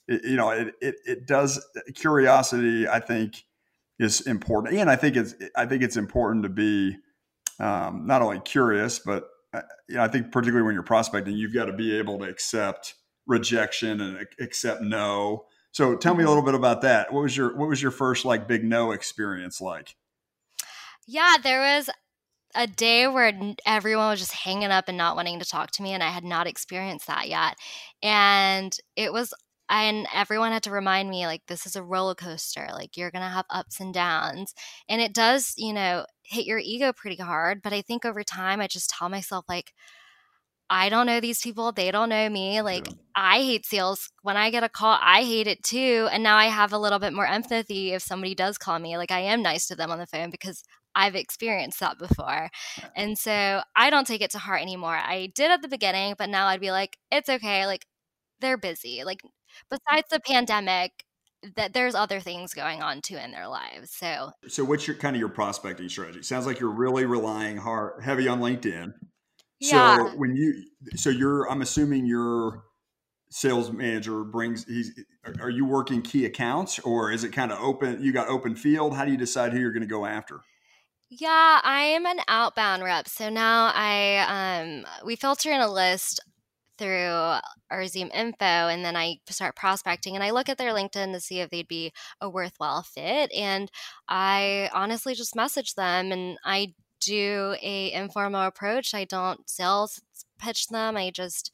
it, 0.07 0.23
you 0.25 0.35
know 0.35 0.49
it, 0.49 0.73
it 0.81 0.95
it 1.05 1.27
does 1.27 1.63
curiosity 1.95 2.87
i 2.87 2.99
think 2.99 3.43
is 3.99 4.21
important. 4.21 4.75
And 4.75 4.89
i 4.89 4.95
think 4.95 5.15
it's 5.15 5.35
i 5.55 5.65
think 5.65 5.83
it's 5.83 5.97
important 5.97 6.43
to 6.43 6.49
be 6.49 6.97
um, 7.59 8.05
not 8.05 8.21
only 8.21 8.39
curious 8.39 8.99
but 8.99 9.25
you 9.53 9.95
know, 9.95 10.03
I 10.03 10.07
think 10.07 10.31
particularly 10.31 10.65
when 10.65 10.73
you're 10.73 10.83
prospecting, 10.83 11.35
you've 11.35 11.53
got 11.53 11.65
to 11.65 11.73
be 11.73 11.97
able 11.97 12.19
to 12.19 12.25
accept 12.25 12.95
rejection 13.25 14.01
and 14.01 14.27
accept 14.39 14.81
no. 14.81 15.45
So 15.71 15.95
tell 15.95 16.13
me 16.13 16.19
a 16.19 16.21
mm-hmm. 16.21 16.29
little 16.29 16.43
bit 16.43 16.55
about 16.55 16.81
that. 16.81 17.13
What 17.13 17.21
was 17.21 17.35
your 17.35 17.55
what 17.55 17.69
was 17.69 17.81
your 17.81 17.91
first 17.91 18.25
like 18.25 18.47
big 18.47 18.63
no 18.63 18.91
experience 18.91 19.61
like? 19.61 19.95
Yeah, 21.07 21.35
there 21.41 21.61
was 21.61 21.89
a 22.55 22.67
day 22.67 23.07
where 23.07 23.31
everyone 23.65 24.09
was 24.09 24.19
just 24.19 24.33
hanging 24.33 24.71
up 24.71 24.85
and 24.87 24.97
not 24.97 25.15
wanting 25.15 25.39
to 25.39 25.45
talk 25.45 25.71
to 25.71 25.83
me 25.83 25.93
and 25.93 26.01
I 26.01 26.09
had 26.09 26.23
not 26.23 26.47
experienced 26.47 27.07
that 27.07 27.29
yet. 27.29 27.55
And 28.01 28.75
it 28.95 29.13
was 29.13 29.33
and 29.69 30.07
everyone 30.13 30.51
had 30.51 30.63
to 30.63 30.71
remind 30.71 31.09
me 31.09 31.25
like 31.25 31.41
this 31.47 31.65
is 31.65 31.75
a 31.75 31.83
roller 31.83 32.15
coaster 32.15 32.67
like 32.73 32.97
you're 32.97 33.11
going 33.11 33.23
to 33.23 33.29
have 33.29 33.45
ups 33.49 33.79
and 33.79 33.93
downs 33.93 34.53
and 34.87 35.01
it 35.01 35.13
does 35.13 35.53
you 35.57 35.73
know 35.73 36.05
hit 36.23 36.45
your 36.45 36.59
ego 36.59 36.91
pretty 36.93 37.21
hard 37.21 37.61
but 37.61 37.73
i 37.73 37.81
think 37.81 38.05
over 38.05 38.23
time 38.23 38.59
i 38.59 38.67
just 38.67 38.89
tell 38.89 39.09
myself 39.09 39.45
like 39.47 39.73
I 40.69 40.89
don't 40.89 41.07
know 41.07 41.19
these 41.19 41.41
people. 41.41 41.71
They 41.71 41.89
don't 41.89 42.09
know 42.09 42.29
me. 42.29 42.61
Like, 42.61 42.87
yeah. 42.87 42.93
I 43.15 43.39
hate 43.39 43.65
sales. 43.65 44.11
When 44.21 44.37
I 44.37 44.51
get 44.51 44.63
a 44.63 44.69
call, 44.69 44.97
I 45.01 45.23
hate 45.23 45.47
it 45.47 45.63
too. 45.63 46.07
And 46.11 46.21
now 46.21 46.37
I 46.37 46.45
have 46.45 46.73
a 46.73 46.77
little 46.77 46.99
bit 46.99 47.13
more 47.13 47.25
empathy 47.25 47.93
if 47.93 48.03
somebody 48.03 48.35
does 48.35 48.57
call 48.57 48.77
me. 48.77 48.95
Like, 48.95 49.11
I 49.11 49.21
am 49.21 49.41
nice 49.41 49.67
to 49.67 49.75
them 49.75 49.89
on 49.89 49.97
the 49.97 50.05
phone 50.05 50.29
because 50.29 50.63
I've 50.93 51.15
experienced 51.15 51.79
that 51.79 51.97
before. 51.97 52.49
And 52.95 53.17
so 53.17 53.61
I 53.75 53.89
don't 53.89 54.05
take 54.05 54.21
it 54.21 54.31
to 54.31 54.37
heart 54.37 54.61
anymore. 54.61 54.95
I 54.95 55.31
did 55.33 55.49
at 55.49 55.61
the 55.61 55.67
beginning, 55.67 56.15
but 56.17 56.29
now 56.29 56.45
I'd 56.45 56.61
be 56.61 56.71
like, 56.71 56.97
it's 57.11 57.29
okay. 57.29 57.65
Like, 57.65 57.85
they're 58.39 58.57
busy. 58.57 59.03
Like, 59.03 59.21
besides 59.69 60.07
the 60.09 60.19
pandemic, 60.19 61.03
that 61.55 61.73
there's 61.73 61.95
other 61.95 62.19
things 62.19 62.53
going 62.53 62.81
on 62.81 63.01
too 63.01 63.15
in 63.15 63.31
their 63.31 63.47
lives. 63.47 63.91
So, 63.91 64.31
so 64.47 64.63
what's 64.63 64.87
your 64.87 64.97
kind 64.97 65.15
of 65.15 65.19
your 65.19 65.29
prospecting 65.29 65.89
strategy? 65.89 66.23
Sounds 66.23 66.45
like 66.45 66.59
you're 66.59 66.69
really 66.69 67.05
relying 67.05 67.57
hard, 67.57 68.03
heavy 68.03 68.27
on 68.27 68.39
LinkedIn. 68.39 68.93
Yeah. 69.59 69.97
So 69.97 70.17
when 70.17 70.35
you, 70.35 70.65
so 70.95 71.09
you're, 71.09 71.49
I'm 71.49 71.61
assuming 71.61 72.05
your 72.05 72.63
sales 73.29 73.71
manager 73.71 74.23
brings. 74.23 74.65
He's. 74.65 74.91
Are 75.39 75.49
you 75.49 75.65
working 75.65 76.01
key 76.01 76.25
accounts 76.25 76.79
or 76.79 77.11
is 77.11 77.23
it 77.23 77.29
kind 77.29 77.51
of 77.51 77.59
open? 77.59 78.01
You 78.01 78.11
got 78.11 78.27
open 78.27 78.55
field. 78.55 78.95
How 78.95 79.05
do 79.05 79.11
you 79.11 79.17
decide 79.17 79.53
who 79.53 79.59
you're 79.59 79.73
going 79.73 79.81
to 79.81 79.87
go 79.87 80.05
after? 80.05 80.41
Yeah, 81.09 81.59
I 81.63 81.81
am 81.81 82.05
an 82.05 82.19
outbound 82.27 82.83
rep. 82.83 83.07
So 83.07 83.29
now 83.29 83.71
I 83.73 84.63
um 84.63 84.85
we 85.05 85.15
filter 85.15 85.51
in 85.51 85.61
a 85.61 85.71
list 85.71 86.19
through 86.79 87.37
our 87.69 87.83
ZoomInfo 87.83 88.41
and 88.41 88.83
then 88.83 88.95
I 88.95 89.17
start 89.29 89.55
prospecting 89.55 90.15
and 90.15 90.23
I 90.23 90.31
look 90.31 90.49
at 90.49 90.57
their 90.57 90.73
LinkedIn 90.73 91.13
to 91.13 91.19
see 91.19 91.41
if 91.41 91.49
they'd 91.49 91.67
be 91.67 91.91
a 92.19 92.29
worthwhile 92.29 92.81
fit. 92.81 93.31
And 93.33 93.69
I 94.07 94.69
honestly 94.73 95.13
just 95.13 95.35
message 95.35 95.75
them 95.75 96.11
and 96.11 96.39
I 96.43 96.73
do 97.01 97.55
a 97.61 97.91
informal 97.91 98.41
approach. 98.41 98.93
I 98.93 99.03
don't 99.03 99.47
sales 99.49 100.01
pitch 100.39 100.67
them. 100.67 100.97
I 100.97 101.11
just, 101.11 101.53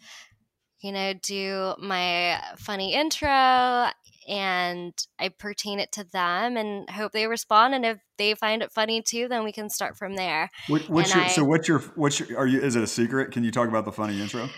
you 0.80 0.92
know, 0.92 1.14
do 1.14 1.74
my 1.80 2.40
funny 2.58 2.94
intro 2.94 3.90
and 4.28 4.94
I 5.20 5.30
pertain 5.30 5.80
it 5.80 5.92
to 5.94 6.04
them 6.04 6.58
and 6.58 6.90
hope 6.90 7.12
they 7.12 7.28
respond. 7.28 7.76
And 7.76 7.86
if 7.86 8.00
they 8.18 8.34
find 8.36 8.62
it 8.62 8.72
funny 8.72 9.02
too, 9.02 9.28
then 9.28 9.44
we 9.44 9.52
can 9.52 9.70
start 9.70 9.98
from 9.98 10.16
there. 10.16 10.50
What, 10.68 10.90
what's 10.90 11.14
your, 11.14 11.24
I, 11.24 11.28
so 11.28 11.44
what's 11.44 11.68
your, 11.68 11.80
what's 11.96 12.20
your, 12.20 12.38
are 12.38 12.48
you, 12.48 12.60
is 12.60 12.76
it 12.76 12.84
a 12.84 12.88
secret? 12.88 13.32
Can 13.32 13.44
you 13.44 13.52
talk 13.52 13.68
about 13.68 13.86
the 13.86 13.92
funny 13.92 14.22
intro? 14.22 14.50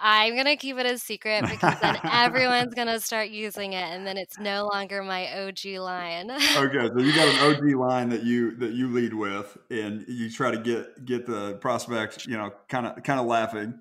I'm 0.00 0.34
gonna 0.34 0.56
keep 0.56 0.78
it 0.78 0.86
a 0.86 0.98
secret 0.98 1.44
because 1.48 1.78
then 1.80 1.98
everyone's 2.12 2.74
gonna 2.74 3.00
start 3.00 3.28
using 3.28 3.74
it, 3.74 3.84
and 3.84 4.06
then 4.06 4.16
it's 4.16 4.38
no 4.38 4.66
longer 4.66 5.02
my 5.02 5.42
OG 5.42 5.78
line. 5.78 6.30
okay, 6.30 6.88
so 6.88 6.98
you 6.98 7.14
got 7.14 7.28
an 7.28 7.54
OG 7.54 7.74
line 7.74 8.08
that 8.08 8.22
you 8.22 8.56
that 8.56 8.72
you 8.72 8.88
lead 8.88 9.14
with, 9.14 9.56
and 9.70 10.04
you 10.08 10.30
try 10.30 10.50
to 10.50 10.58
get 10.58 11.04
get 11.04 11.26
the 11.26 11.54
prospects, 11.54 12.26
you 12.26 12.36
know, 12.36 12.52
kind 12.68 12.86
of 12.86 13.02
kind 13.02 13.20
of 13.20 13.26
laughing. 13.26 13.78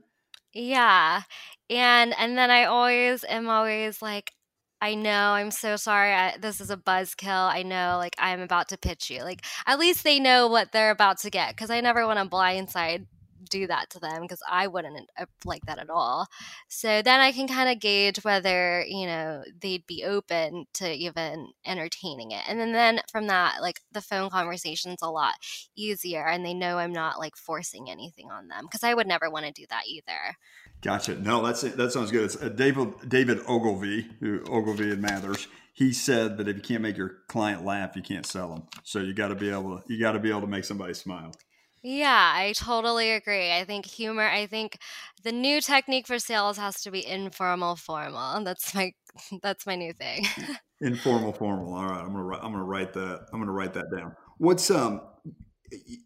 Yeah, 0.53 1.21
and 1.69 2.13
and 2.19 2.37
then 2.37 2.51
I 2.51 2.65
always 2.65 3.23
am 3.23 3.47
always 3.47 4.01
like, 4.01 4.33
I 4.81 4.95
know, 4.95 5.31
I'm 5.31 5.51
so 5.51 5.75
sorry. 5.75 6.13
I, 6.13 6.37
this 6.37 6.61
is 6.61 6.69
a 6.69 6.77
buzzkill. 6.77 7.49
I 7.49 7.63
know, 7.63 7.97
like, 7.97 8.15
I'm 8.17 8.39
about 8.41 8.69
to 8.69 8.77
pitch 8.77 9.09
you. 9.09 9.23
Like, 9.23 9.43
at 9.65 9.79
least 9.79 10.03
they 10.03 10.19
know 10.19 10.47
what 10.47 10.71
they're 10.71 10.91
about 10.91 11.19
to 11.19 11.29
get 11.29 11.49
because 11.55 11.69
I 11.69 11.81
never 11.81 12.05
want 12.07 12.19
to 12.19 12.25
blindside 12.25 13.05
do 13.49 13.67
that 13.67 13.89
to 13.91 13.99
them 13.99 14.21
because 14.21 14.41
I 14.49 14.67
wouldn't 14.67 15.09
like 15.45 15.65
that 15.65 15.79
at 15.79 15.89
all. 15.89 16.27
So 16.67 17.01
then 17.01 17.19
I 17.19 17.31
can 17.31 17.47
kind 17.47 17.69
of 17.69 17.79
gauge 17.79 18.23
whether, 18.23 18.83
you 18.87 19.05
know, 19.05 19.43
they'd 19.61 19.85
be 19.85 20.03
open 20.03 20.65
to 20.75 20.91
even 20.91 21.49
entertaining 21.65 22.31
it. 22.31 22.43
And 22.47 22.59
then, 22.59 22.71
then 22.71 23.01
from 23.11 23.27
that, 23.27 23.61
like 23.61 23.81
the 23.91 24.01
phone 24.01 24.29
conversation's 24.29 25.01
a 25.01 25.09
lot 25.09 25.35
easier 25.75 26.27
and 26.27 26.45
they 26.45 26.53
know 26.53 26.77
I'm 26.77 26.93
not 26.93 27.19
like 27.19 27.35
forcing 27.35 27.89
anything 27.89 28.31
on 28.31 28.47
them 28.47 28.65
because 28.65 28.83
I 28.83 28.93
would 28.93 29.07
never 29.07 29.29
want 29.29 29.45
to 29.45 29.51
do 29.51 29.65
that 29.69 29.83
either. 29.87 30.35
Gotcha. 30.81 31.15
No, 31.15 31.45
that's 31.45 31.61
that 31.61 31.91
sounds 31.91 32.11
good. 32.11 32.23
It's 32.23 32.41
uh, 32.41 32.49
David 32.49 32.93
David 33.07 33.39
Ogilvy, 33.47 34.07
who 34.19 34.41
Ogilvy 34.47 34.91
and 34.91 35.01
Mathers. 35.01 35.47
He 35.73 35.93
said 35.93 36.37
that 36.37 36.47
if 36.47 36.57
you 36.57 36.61
can't 36.61 36.81
make 36.81 36.97
your 36.97 37.19
client 37.27 37.65
laugh, 37.65 37.95
you 37.95 38.01
can't 38.01 38.25
sell 38.25 38.49
them. 38.49 38.63
So 38.83 38.99
you 38.99 39.13
got 39.13 39.29
to 39.29 39.35
be 39.35 39.49
able 39.49 39.77
to 39.77 39.83
you 39.93 39.99
got 39.99 40.13
to 40.13 40.19
be 40.19 40.29
able 40.29 40.41
to 40.41 40.47
make 40.47 40.63
somebody 40.63 40.93
smile. 40.93 41.33
Yeah, 41.81 42.33
I 42.35 42.53
totally 42.55 43.11
agree. 43.11 43.53
I 43.53 43.63
think 43.63 43.85
humor, 43.85 44.27
I 44.27 44.47
think 44.47 44.77
the 45.23 45.31
new 45.31 45.61
technique 45.61 46.07
for 46.07 46.19
sales 46.19 46.57
has 46.57 46.81
to 46.83 46.91
be 46.91 47.05
informal 47.05 47.75
formal. 47.75 48.43
That's 48.43 48.73
my 48.75 48.91
that's 49.41 49.65
my 49.65 49.75
new 49.75 49.93
thing. 49.93 50.25
informal 50.81 51.33
formal. 51.33 51.73
All 51.73 51.87
right, 51.87 52.01
I'm 52.01 52.13
going 52.13 52.29
to 52.29 52.35
I'm 52.37 52.51
going 52.51 52.63
to 52.63 52.63
write 52.63 52.93
that. 52.93 53.27
I'm 53.31 53.39
going 53.39 53.47
to 53.47 53.53
write 53.53 53.73
that 53.73 53.91
down. 53.95 54.15
What's 54.37 54.69
um 54.71 55.01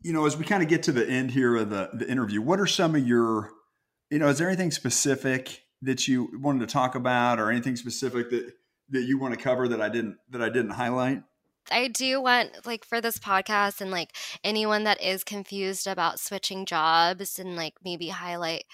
you 0.01 0.11
know, 0.11 0.25
as 0.25 0.35
we 0.35 0.43
kind 0.43 0.61
of 0.61 0.69
get 0.69 0.83
to 0.83 0.91
the 0.91 1.07
end 1.07 1.31
here 1.31 1.55
of 1.55 1.69
the 1.69 1.89
the 1.93 2.09
interview, 2.09 2.41
what 2.41 2.59
are 2.59 2.67
some 2.67 2.95
of 2.95 3.07
your 3.07 3.49
you 4.11 4.19
know, 4.19 4.27
is 4.27 4.37
there 4.37 4.47
anything 4.47 4.71
specific 4.71 5.63
that 5.81 6.07
you 6.07 6.29
wanted 6.39 6.59
to 6.59 6.67
talk 6.67 6.95
about 6.95 7.39
or 7.39 7.49
anything 7.49 7.75
specific 7.75 8.29
that 8.29 8.53
that 8.89 9.03
you 9.03 9.17
want 9.17 9.33
to 9.33 9.39
cover 9.39 9.67
that 9.67 9.81
I 9.81 9.89
didn't 9.89 10.17
that 10.29 10.41
I 10.41 10.49
didn't 10.49 10.71
highlight? 10.71 11.23
I 11.71 11.87
do 11.87 12.21
want 12.21 12.65
like 12.65 12.85
for 12.85 13.01
this 13.01 13.17
podcast 13.17 13.81
and 13.81 13.91
like 13.91 14.15
anyone 14.43 14.83
that 14.83 15.01
is 15.01 15.23
confused 15.23 15.87
about 15.87 16.19
switching 16.19 16.65
jobs 16.65 17.39
and 17.39 17.55
like 17.55 17.73
maybe 17.83 18.09
highlight 18.09 18.65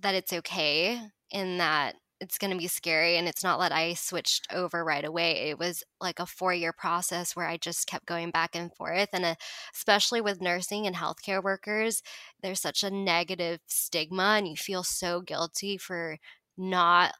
that 0.00 0.14
it's 0.14 0.32
okay 0.32 1.00
in 1.30 1.58
that 1.58 1.96
it's 2.20 2.36
going 2.36 2.50
to 2.50 2.58
be 2.58 2.66
scary 2.66 3.16
and 3.16 3.26
it's 3.26 3.42
not 3.42 3.58
that 3.60 3.72
I 3.72 3.94
switched 3.94 4.46
over 4.52 4.84
right 4.84 5.04
away. 5.04 5.48
It 5.48 5.58
was 5.58 5.82
like 6.00 6.18
a 6.18 6.26
4-year 6.26 6.74
process 6.74 7.34
where 7.34 7.48
I 7.48 7.56
just 7.56 7.86
kept 7.86 8.04
going 8.06 8.30
back 8.30 8.54
and 8.54 8.74
forth 8.74 9.08
and 9.14 9.24
uh, 9.24 9.34
especially 9.74 10.20
with 10.20 10.42
nursing 10.42 10.86
and 10.86 10.96
healthcare 10.96 11.42
workers, 11.42 12.02
there's 12.42 12.60
such 12.60 12.84
a 12.84 12.90
negative 12.90 13.60
stigma 13.66 14.34
and 14.36 14.46
you 14.46 14.56
feel 14.56 14.82
so 14.82 15.22
guilty 15.22 15.78
for 15.78 16.18
not 16.58 17.14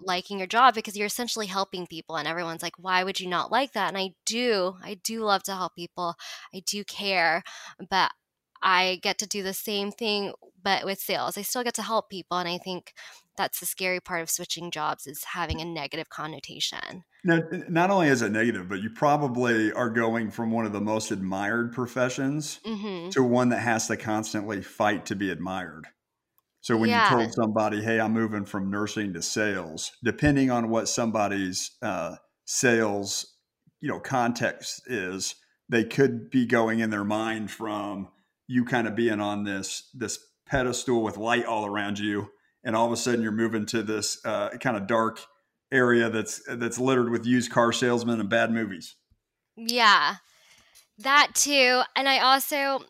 liking 0.00 0.38
your 0.38 0.46
job 0.46 0.74
because 0.74 0.96
you're 0.96 1.06
essentially 1.06 1.46
helping 1.46 1.86
people 1.86 2.16
and 2.16 2.28
everyone's 2.28 2.62
like 2.62 2.78
why 2.78 3.04
would 3.04 3.20
you 3.20 3.28
not 3.28 3.52
like 3.52 3.72
that? 3.72 3.88
And 3.88 3.98
i 3.98 4.14
do 4.26 4.76
i 4.82 4.94
do 4.94 5.20
love 5.20 5.42
to 5.44 5.54
help 5.54 5.74
people 5.74 6.14
i 6.54 6.62
do 6.66 6.84
care 6.84 7.42
but 7.90 8.10
i 8.62 8.98
get 9.02 9.18
to 9.18 9.26
do 9.26 9.42
the 9.42 9.54
same 9.54 9.92
thing 9.92 10.32
but 10.62 10.84
with 10.84 10.98
sales 10.98 11.38
i 11.38 11.42
still 11.42 11.64
get 11.64 11.74
to 11.74 11.82
help 11.82 12.10
people 12.10 12.38
and 12.38 12.48
i 12.48 12.58
think 12.58 12.92
that's 13.36 13.60
the 13.60 13.66
scary 13.66 14.00
part 14.00 14.22
of 14.22 14.30
switching 14.30 14.70
jobs 14.70 15.06
is 15.06 15.24
having 15.24 15.60
a 15.60 15.64
negative 15.64 16.08
connotation. 16.08 17.04
Now, 17.24 17.40
not 17.68 17.90
only 17.90 18.08
is 18.08 18.22
it 18.22 18.32
negative 18.32 18.68
but 18.68 18.82
you 18.82 18.90
probably 18.90 19.72
are 19.72 19.90
going 19.90 20.30
from 20.30 20.50
one 20.50 20.66
of 20.66 20.72
the 20.72 20.80
most 20.80 21.10
admired 21.10 21.72
professions 21.72 22.60
mm-hmm. 22.64 23.08
to 23.10 23.22
one 23.22 23.48
that 23.48 23.60
has 23.60 23.88
to 23.88 23.96
constantly 23.96 24.62
fight 24.62 25.06
to 25.06 25.16
be 25.16 25.30
admired 25.30 25.86
so 26.64 26.78
when 26.78 26.88
yeah. 26.88 27.10
you 27.10 27.16
told 27.18 27.34
somebody, 27.34 27.82
"Hey, 27.82 28.00
I'm 28.00 28.14
moving 28.14 28.46
from 28.46 28.70
nursing 28.70 29.12
to 29.12 29.20
sales," 29.20 29.92
depending 30.02 30.50
on 30.50 30.70
what 30.70 30.88
somebody's 30.88 31.72
uh, 31.82 32.16
sales, 32.46 33.34
you 33.82 33.90
know, 33.90 34.00
context 34.00 34.80
is, 34.86 35.34
they 35.68 35.84
could 35.84 36.30
be 36.30 36.46
going 36.46 36.78
in 36.78 36.88
their 36.88 37.04
mind 37.04 37.50
from 37.50 38.08
you 38.46 38.64
kind 38.64 38.88
of 38.88 38.96
being 38.96 39.20
on 39.20 39.44
this 39.44 39.90
this 39.92 40.18
pedestal 40.46 41.02
with 41.02 41.18
light 41.18 41.44
all 41.44 41.66
around 41.66 41.98
you, 41.98 42.30
and 42.64 42.74
all 42.74 42.86
of 42.86 42.92
a 42.92 42.96
sudden 42.96 43.20
you're 43.20 43.30
moving 43.30 43.66
to 43.66 43.82
this 43.82 44.24
uh, 44.24 44.48
kind 44.58 44.78
of 44.78 44.86
dark 44.86 45.20
area 45.70 46.08
that's 46.08 46.40
that's 46.48 46.78
littered 46.78 47.10
with 47.10 47.26
used 47.26 47.52
car 47.52 47.74
salesmen 47.74 48.20
and 48.20 48.30
bad 48.30 48.50
movies. 48.50 48.94
Yeah, 49.54 50.14
that 50.96 51.32
too. 51.34 51.82
And 51.94 52.08
I 52.08 52.20
also 52.20 52.86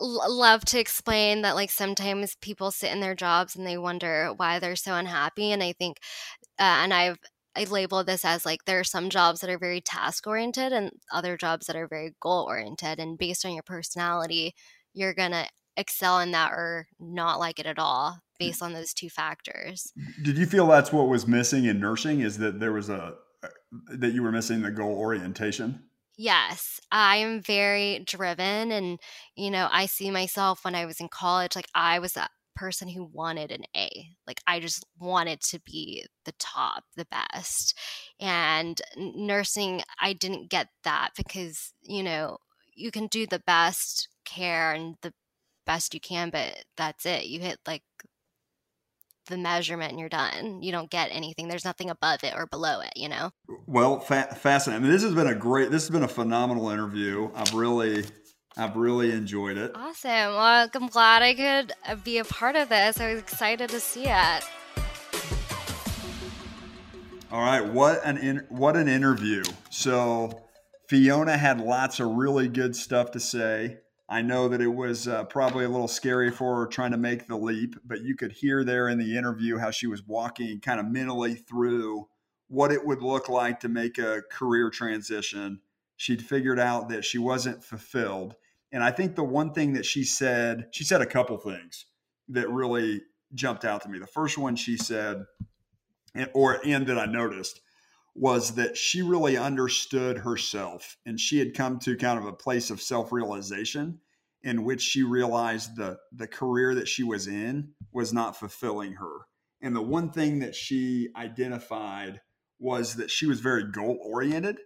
l- 0.00 0.22
love 0.28 0.64
to 0.66 0.78
explain 0.78 1.42
that 1.42 1.54
like 1.54 1.70
sometimes 1.70 2.36
people 2.40 2.70
sit 2.70 2.92
in 2.92 3.00
their 3.00 3.14
jobs 3.14 3.56
and 3.56 3.66
they 3.66 3.78
wonder 3.78 4.32
why 4.36 4.58
they're 4.58 4.76
so 4.76 4.94
unhappy. 4.94 5.52
And 5.52 5.62
I 5.62 5.72
think, 5.72 5.98
uh, 6.58 6.82
and 6.82 6.94
I've 6.94 7.18
I 7.56 7.64
label 7.64 8.04
this 8.04 8.24
as 8.24 8.46
like 8.46 8.64
there 8.66 8.78
are 8.78 8.84
some 8.84 9.10
jobs 9.10 9.40
that 9.40 9.50
are 9.50 9.58
very 9.58 9.80
task 9.80 10.26
oriented 10.26 10.72
and 10.72 10.92
other 11.12 11.36
jobs 11.36 11.66
that 11.66 11.76
are 11.76 11.88
very 11.88 12.14
goal 12.20 12.44
oriented. 12.48 13.00
And 13.00 13.18
based 13.18 13.44
on 13.44 13.52
your 13.52 13.64
personality, 13.64 14.54
you're 14.94 15.14
gonna 15.14 15.46
excel 15.76 16.20
in 16.20 16.30
that 16.32 16.52
or 16.52 16.86
not 17.00 17.40
like 17.40 17.58
it 17.58 17.66
at 17.66 17.78
all 17.78 18.18
based 18.38 18.62
on 18.62 18.72
those 18.72 18.94
two 18.94 19.08
factors. 19.08 19.92
Did 20.22 20.38
you 20.38 20.46
feel 20.46 20.68
that's 20.68 20.92
what 20.92 21.08
was 21.08 21.26
missing 21.26 21.64
in 21.64 21.80
nursing? 21.80 22.20
Is 22.20 22.38
that 22.38 22.60
there 22.60 22.72
was 22.72 22.88
a 22.88 23.14
that 23.98 24.12
you 24.12 24.22
were 24.22 24.32
missing 24.32 24.62
the 24.62 24.70
goal 24.70 24.96
orientation? 24.96 25.87
Yes, 26.20 26.80
I 26.90 27.16
am 27.18 27.40
very 27.40 28.00
driven 28.00 28.72
and 28.72 28.98
you 29.36 29.50
know, 29.50 29.68
I 29.70 29.86
see 29.86 30.10
myself 30.10 30.64
when 30.64 30.74
I 30.74 30.84
was 30.84 31.00
in 31.00 31.08
college 31.08 31.54
like 31.54 31.68
I 31.74 32.00
was 32.00 32.14
that 32.14 32.32
person 32.56 32.88
who 32.88 33.04
wanted 33.04 33.52
an 33.52 33.62
A. 33.76 33.88
Like 34.26 34.40
I 34.46 34.58
just 34.58 34.84
wanted 34.98 35.40
to 35.42 35.60
be 35.60 36.04
the 36.24 36.32
top, 36.40 36.82
the 36.96 37.06
best. 37.06 37.78
And 38.20 38.80
nursing 38.96 39.82
I 40.00 40.12
didn't 40.12 40.50
get 40.50 40.68
that 40.82 41.10
because, 41.16 41.72
you 41.82 42.02
know, 42.02 42.38
you 42.74 42.90
can 42.90 43.06
do 43.06 43.24
the 43.26 43.42
best 43.46 44.08
care 44.24 44.72
and 44.72 44.96
the 45.02 45.14
best 45.66 45.94
you 45.94 46.00
can, 46.00 46.30
but 46.30 46.64
that's 46.76 47.06
it. 47.06 47.26
You 47.26 47.40
hit 47.40 47.58
like 47.66 47.82
the 49.26 49.36
measurement 49.36 49.90
and 49.90 50.00
you're 50.00 50.08
done. 50.08 50.62
You 50.62 50.72
don't 50.72 50.90
get 50.90 51.10
anything. 51.12 51.48
There's 51.48 51.64
nothing 51.64 51.90
above 51.90 52.24
it 52.24 52.34
or 52.34 52.46
below 52.46 52.80
it, 52.80 52.92
you 52.96 53.08
know? 53.08 53.30
Well, 53.68 54.00
fa- 54.00 54.34
fascinating. 54.34 54.82
I 54.82 54.86
mean, 54.86 54.90
this 54.90 55.02
has 55.02 55.14
been 55.14 55.26
a 55.26 55.34
great, 55.34 55.70
this 55.70 55.82
has 55.82 55.90
been 55.90 56.02
a 56.02 56.08
phenomenal 56.08 56.70
interview. 56.70 57.30
I've 57.34 57.52
really, 57.52 58.06
I've 58.56 58.74
really 58.76 59.12
enjoyed 59.12 59.58
it. 59.58 59.72
Awesome. 59.74 60.10
Well, 60.10 60.70
I'm 60.72 60.86
glad 60.86 61.22
I 61.22 61.34
could 61.34 61.72
uh, 61.86 61.96
be 61.96 62.16
a 62.16 62.24
part 62.24 62.56
of 62.56 62.70
this. 62.70 62.98
I 62.98 63.12
was 63.12 63.20
excited 63.20 63.68
to 63.68 63.78
see 63.78 64.06
it. 64.06 64.44
All 67.30 67.42
right, 67.42 67.62
what 67.62 68.00
an 68.06 68.16
in, 68.16 68.46
what 68.48 68.74
an 68.74 68.88
interview. 68.88 69.42
So 69.68 70.44
Fiona 70.88 71.36
had 71.36 71.60
lots 71.60 72.00
of 72.00 72.08
really 72.08 72.48
good 72.48 72.74
stuff 72.74 73.10
to 73.10 73.20
say. 73.20 73.80
I 74.08 74.22
know 74.22 74.48
that 74.48 74.62
it 74.62 74.68
was 74.68 75.06
uh, 75.06 75.24
probably 75.24 75.66
a 75.66 75.68
little 75.68 75.88
scary 75.88 76.30
for 76.30 76.60
her 76.60 76.66
trying 76.68 76.92
to 76.92 76.96
make 76.96 77.28
the 77.28 77.36
leap, 77.36 77.74
but 77.84 78.00
you 78.00 78.16
could 78.16 78.32
hear 78.32 78.64
there 78.64 78.88
in 78.88 78.98
the 78.98 79.18
interview 79.18 79.58
how 79.58 79.70
she 79.70 79.86
was 79.86 80.02
walking 80.06 80.58
kind 80.60 80.80
of 80.80 80.86
mentally 80.86 81.34
through 81.34 82.08
what 82.48 82.72
it 82.72 82.84
would 82.84 83.02
look 83.02 83.28
like 83.28 83.60
to 83.60 83.68
make 83.68 83.98
a 83.98 84.22
career 84.30 84.70
transition. 84.70 85.60
She'd 85.96 86.24
figured 86.24 86.58
out 86.58 86.88
that 86.88 87.04
she 87.04 87.18
wasn't 87.18 87.62
fulfilled. 87.62 88.36
And 88.72 88.82
I 88.82 88.90
think 88.90 89.14
the 89.14 89.24
one 89.24 89.52
thing 89.52 89.74
that 89.74 89.86
she 89.86 90.04
said, 90.04 90.68
she 90.72 90.84
said 90.84 91.00
a 91.00 91.06
couple 91.06 91.36
things 91.38 91.86
that 92.28 92.50
really 92.50 93.02
jumped 93.34 93.64
out 93.64 93.82
to 93.82 93.88
me. 93.88 93.98
The 93.98 94.06
first 94.06 94.38
one 94.38 94.56
she 94.56 94.76
said, 94.76 95.24
or 96.34 96.60
and 96.64 96.86
that 96.86 96.98
I 96.98 97.06
noticed, 97.06 97.60
was 98.14 98.54
that 98.56 98.76
she 98.76 99.02
really 99.02 99.36
understood 99.36 100.18
herself 100.18 100.96
and 101.06 101.20
she 101.20 101.38
had 101.38 101.54
come 101.54 101.78
to 101.78 101.96
kind 101.96 102.18
of 102.18 102.26
a 102.26 102.32
place 102.32 102.70
of 102.70 102.80
self-realization 102.80 104.00
in 104.42 104.64
which 104.64 104.82
she 104.82 105.02
realized 105.02 105.76
the 105.76 105.98
the 106.12 106.26
career 106.26 106.74
that 106.74 106.88
she 106.88 107.04
was 107.04 107.28
in 107.28 107.68
was 107.92 108.12
not 108.12 108.36
fulfilling 108.36 108.94
her 108.94 109.18
and 109.60 109.74
the 109.74 109.82
one 109.82 110.10
thing 110.10 110.40
that 110.40 110.54
she 110.54 111.08
identified 111.16 112.20
was 112.58 112.96
that 112.96 113.10
she 113.10 113.26
was 113.26 113.40
very 113.40 113.64
goal 113.64 113.98
oriented 114.02 114.58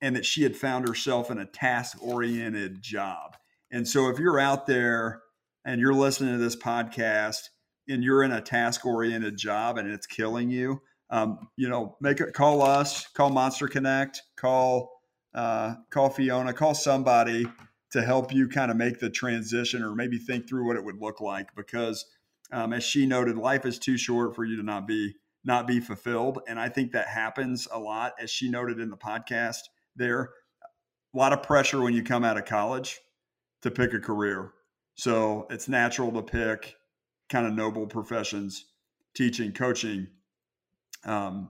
and 0.00 0.16
that 0.16 0.26
she 0.26 0.42
had 0.42 0.56
found 0.56 0.86
herself 0.86 1.30
in 1.30 1.38
a 1.38 1.46
task 1.46 1.98
oriented 2.02 2.80
job. 2.82 3.36
And 3.70 3.86
so 3.86 4.08
if 4.08 4.18
you're 4.18 4.40
out 4.40 4.66
there 4.66 5.22
and 5.64 5.80
you're 5.80 5.94
listening 5.94 6.32
to 6.32 6.38
this 6.38 6.56
podcast 6.56 7.48
and 7.88 8.02
you're 8.02 8.22
in 8.22 8.32
a 8.32 8.40
task 8.40 8.86
oriented 8.86 9.36
job 9.36 9.78
and 9.78 9.90
it's 9.90 10.06
killing 10.06 10.50
you 10.50 10.80
um, 11.10 11.48
you 11.56 11.68
know, 11.68 11.96
make 12.00 12.20
it 12.20 12.32
call 12.32 12.62
us, 12.62 13.06
call 13.08 13.30
MonsterConnect, 13.30 14.18
call 14.36 15.00
uh, 15.34 15.74
call 15.90 16.10
Fiona, 16.10 16.52
call 16.52 16.74
somebody 16.74 17.46
to 17.92 18.02
help 18.02 18.32
you 18.32 18.48
kind 18.48 18.70
of 18.70 18.76
make 18.76 18.98
the 19.00 19.10
transition 19.10 19.82
or 19.82 19.94
maybe 19.94 20.18
think 20.18 20.48
through 20.48 20.66
what 20.66 20.76
it 20.76 20.84
would 20.84 21.00
look 21.00 21.20
like 21.20 21.54
because 21.54 22.06
um, 22.52 22.72
as 22.72 22.82
she 22.82 23.06
noted, 23.06 23.36
life 23.36 23.64
is 23.64 23.78
too 23.78 23.96
short 23.96 24.34
for 24.34 24.44
you 24.44 24.56
to 24.56 24.62
not 24.62 24.86
be 24.86 25.14
not 25.44 25.66
be 25.66 25.80
fulfilled, 25.80 26.40
and 26.46 26.58
I 26.58 26.68
think 26.68 26.92
that 26.92 27.08
happens 27.08 27.66
a 27.72 27.78
lot. 27.78 28.14
As 28.20 28.30
she 28.30 28.50
noted 28.50 28.78
in 28.78 28.90
the 28.90 28.96
podcast, 28.96 29.60
there 29.96 30.30
a 31.14 31.18
lot 31.18 31.32
of 31.32 31.42
pressure 31.42 31.80
when 31.80 31.94
you 31.94 32.02
come 32.02 32.24
out 32.24 32.36
of 32.36 32.44
college 32.44 33.00
to 33.62 33.70
pick 33.70 33.92
a 33.92 33.98
career. 33.98 34.52
So 34.94 35.46
it's 35.50 35.68
natural 35.68 36.12
to 36.12 36.22
pick 36.22 36.76
kind 37.28 37.46
of 37.46 37.54
noble 37.54 37.86
professions, 37.86 38.66
teaching, 39.16 39.52
coaching, 39.52 40.08
um, 41.04 41.48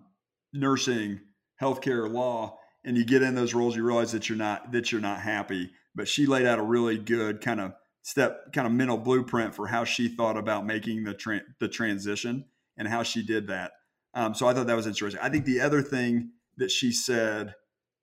nursing, 0.53 1.21
healthcare, 1.61 2.11
law, 2.11 2.59
and 2.85 2.97
you 2.97 3.05
get 3.05 3.23
in 3.23 3.35
those 3.35 3.55
roles, 3.55 3.77
you 3.77 3.85
realize 3.85 4.13
that 4.13 4.29
you're 4.29 4.39
not 4.39 4.73
that 4.73 4.91
you're 4.91 5.01
not 5.01 5.21
happy. 5.21 5.71
But 5.95 6.09
she 6.09 6.27
laid 6.27 6.47
out 6.47 6.59
a 6.59 6.63
really 6.63 6.97
good 6.97 7.41
kind 7.41 7.61
of 7.61 7.73
step, 8.03 8.53
kind 8.53 8.67
of 8.67 8.73
mental 8.73 8.97
blueprint 8.97 9.55
for 9.55 9.67
how 9.67 9.85
she 9.85 10.09
thought 10.09 10.37
about 10.37 10.65
making 10.65 11.05
the 11.05 11.15
tra- 11.15 11.43
the 11.59 11.69
transition 11.69 12.47
and 12.79 12.89
how 12.89 13.03
she 13.03 13.23
did 13.23 13.49
that. 13.49 13.73
Um, 14.15 14.35
so 14.35 14.47
I 14.47 14.55
thought 14.55 14.67
that 14.67 14.77
was 14.77 14.87
interesting. 14.87 15.21
I 15.23 15.29
think 15.29 15.45
the 15.45 15.61
other 15.61 15.83
thing 15.83 16.31
that 16.57 16.71
she 16.71 16.93
said 16.93 17.55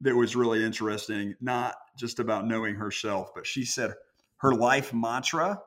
that 0.01 0.15
was 0.15 0.35
really 0.35 0.63
interesting, 0.63 1.35
not 1.41 1.75
just 1.97 2.19
about 2.19 2.47
knowing 2.47 2.75
herself, 2.75 3.31
but 3.33 3.45
she 3.45 3.65
said 3.65 3.93
her 4.37 4.53
life 4.53 4.93
mantra 4.93 5.61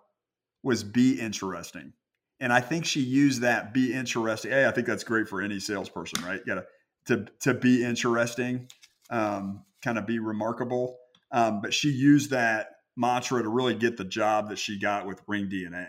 was 0.62 0.85
be 0.85 1.18
interesting. 1.20 1.92
And 2.38 2.53
I 2.53 2.61
think 2.61 2.87
she 2.87 3.00
used 3.00 3.42
that 3.42 3.74
be 3.74 3.92
interesting. 3.92 4.50
Hey, 4.50 4.66
I 4.66 4.70
think 4.70 4.87
that's 4.87 5.05
great 5.05 5.29
for 5.29 5.42
any 5.42 5.61
salesperson, 5.61 6.24
right? 6.24 6.40
You 6.46 6.55
gotta 6.55 6.66
to 7.07 7.26
to 7.40 7.55
be 7.55 7.85
interesting, 7.85 8.68
um, 9.11 9.64
kind 9.83 9.98
of 9.98 10.07
be 10.07 10.18
remarkable. 10.18 10.98
Um, 11.33 11.61
but 11.61 11.74
she 11.74 11.90
used 11.90 12.31
that 12.31 12.70
mantra 12.96 13.42
to 13.42 13.48
really 13.48 13.74
get 13.74 13.96
the 13.96 14.05
job 14.05 14.48
that 14.48 14.59
she 14.59 14.79
got 14.79 15.07
with 15.07 15.24
ringDNA. 15.26 15.87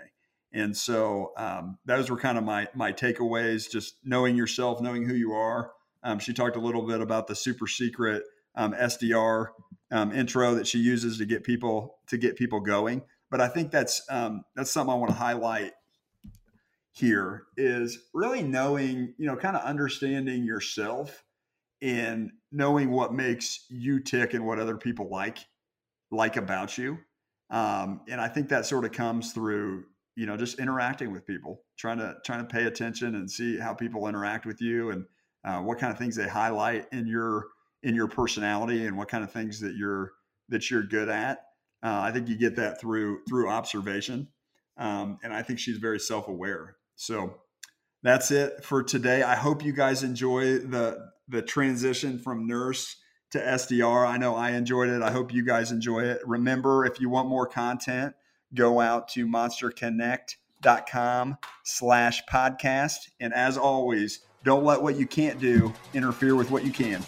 And 0.54 0.76
so 0.76 1.32
um, 1.38 1.78
those 1.86 2.10
were 2.10 2.18
kind 2.18 2.38
of 2.38 2.44
my 2.44 2.68
my 2.76 2.92
takeaways. 2.92 3.70
Just 3.70 3.96
knowing 4.04 4.36
yourself, 4.36 4.82
knowing 4.82 5.06
who 5.06 5.16
you 5.16 5.34
are. 5.34 5.72
Um, 6.04 6.20
she 6.20 6.34
talked 6.34 6.56
a 6.56 6.60
little 6.60 6.86
bit 6.86 7.00
about 7.00 7.28
the 7.28 7.36
super 7.36 7.68
secret 7.68 8.24
um, 8.56 8.74
SDR 8.74 9.48
um, 9.92 10.12
intro 10.12 10.56
that 10.56 10.68
she 10.68 10.80
uses 10.80 11.18
to 11.20 11.26
get 11.26 11.44
people 11.44 11.98
to 12.08 12.18
get 12.18 12.36
people 12.36 12.60
going. 12.60 13.04
But 13.30 13.40
I 13.40 13.48
think 13.48 13.72
that's 13.72 14.02
um, 14.10 14.44
that's 14.56 14.72
something 14.72 14.94
I 14.94 14.98
want 14.98 15.12
to 15.12 15.18
highlight 15.18 15.72
here 16.94 17.44
is 17.56 17.98
really 18.14 18.44
knowing, 18.44 19.14
you 19.18 19.26
know, 19.26 19.38
kind 19.38 19.56
of 19.56 19.64
understanding 19.64 20.44
yourself 20.44 21.24
and 21.82 22.32
knowing 22.52 22.92
what 22.92 23.14
makes 23.14 23.66
you 23.70 24.00
tick 24.02 24.34
and 24.34 24.46
what 24.46 24.60
other 24.60 24.78
people 24.78 25.10
like 25.10 25.40
like 26.12 26.36
about 26.36 26.78
you. 26.78 27.00
Um, 27.50 28.02
and 28.10 28.20
I 28.20 28.28
think 28.28 28.50
that 28.50 28.66
sort 28.66 28.86
of 28.86 28.92
comes 28.92 29.34
through, 29.34 29.86
you 30.16 30.26
know, 30.26 30.38
just 30.38 30.60
interacting 30.60 31.12
with 31.12 31.26
people, 31.26 31.62
trying 31.78 31.98
to 31.98 32.16
trying 32.26 32.46
to 32.46 32.54
pay 32.54 32.66
attention 32.66 33.16
and 33.16 33.30
see 33.30 33.58
how 33.58 33.74
people 33.74 34.08
interact 34.08 34.46
with 34.46 34.62
you 34.62 34.92
and 34.92 35.06
uh, 35.44 35.60
what 35.60 35.80
kind 35.80 35.92
of 35.92 35.98
things 35.98 36.16
they 36.16 36.28
highlight 36.28 36.88
in 36.92 37.08
your 37.08 37.48
in 37.84 37.96
your 37.96 38.08
personality 38.08 38.86
and 38.86 38.98
what 38.98 39.08
kind 39.08 39.24
of 39.24 39.32
things 39.32 39.60
that 39.62 39.76
you're 39.76 40.12
that 40.50 40.70
you're 40.70 40.84
good 40.84 41.10
at. 41.10 41.40
Uh, 41.84 42.02
I 42.02 42.12
think 42.12 42.28
you 42.28 42.38
get 42.38 42.58
that 42.58 42.80
through 42.80 43.22
through 43.28 43.50
observation, 43.50 44.28
um, 44.78 45.18
and 45.24 45.34
I 45.34 45.42
think 45.42 45.60
she's 45.60 45.78
very 45.78 46.00
self 46.00 46.28
aware. 46.28 46.76
So 46.96 47.38
that's 48.04 48.32
it 48.32 48.64
for 48.64 48.84
today. 48.84 49.24
I 49.24 49.36
hope 49.36 49.64
you 49.64 49.74
guys 49.74 50.04
enjoy 50.04 50.60
the 50.60 51.12
the 51.28 51.42
transition 51.42 52.20
from 52.20 52.46
nurse 52.46 52.98
to 53.32 53.40
SDR. 53.40 54.06
I 54.06 54.18
know 54.18 54.36
I 54.36 54.52
enjoyed 54.52 54.90
it. 54.90 55.02
I 55.02 55.12
hope 55.12 55.34
you 55.34 55.46
guys 55.46 55.72
enjoy 55.72 56.02
it. 56.02 56.20
Remember, 56.26 56.86
if 56.86 57.00
you 57.00 57.10
want 57.10 57.30
more 57.30 57.48
content, 57.48 58.14
go 58.54 58.80
out 58.80 59.08
to 59.10 59.28
monsterconnect.com 59.28 61.38
slash 61.64 62.24
podcast. 62.32 63.10
And 63.20 63.34
as 63.34 63.58
always, 63.58 64.20
don't 64.44 64.64
let 64.64 64.82
what 64.82 64.96
you 64.96 65.06
can't 65.06 65.40
do 65.40 65.74
interfere 65.94 66.36
with 66.36 66.50
what 66.52 66.66
you 66.66 66.72
can. 66.72 67.04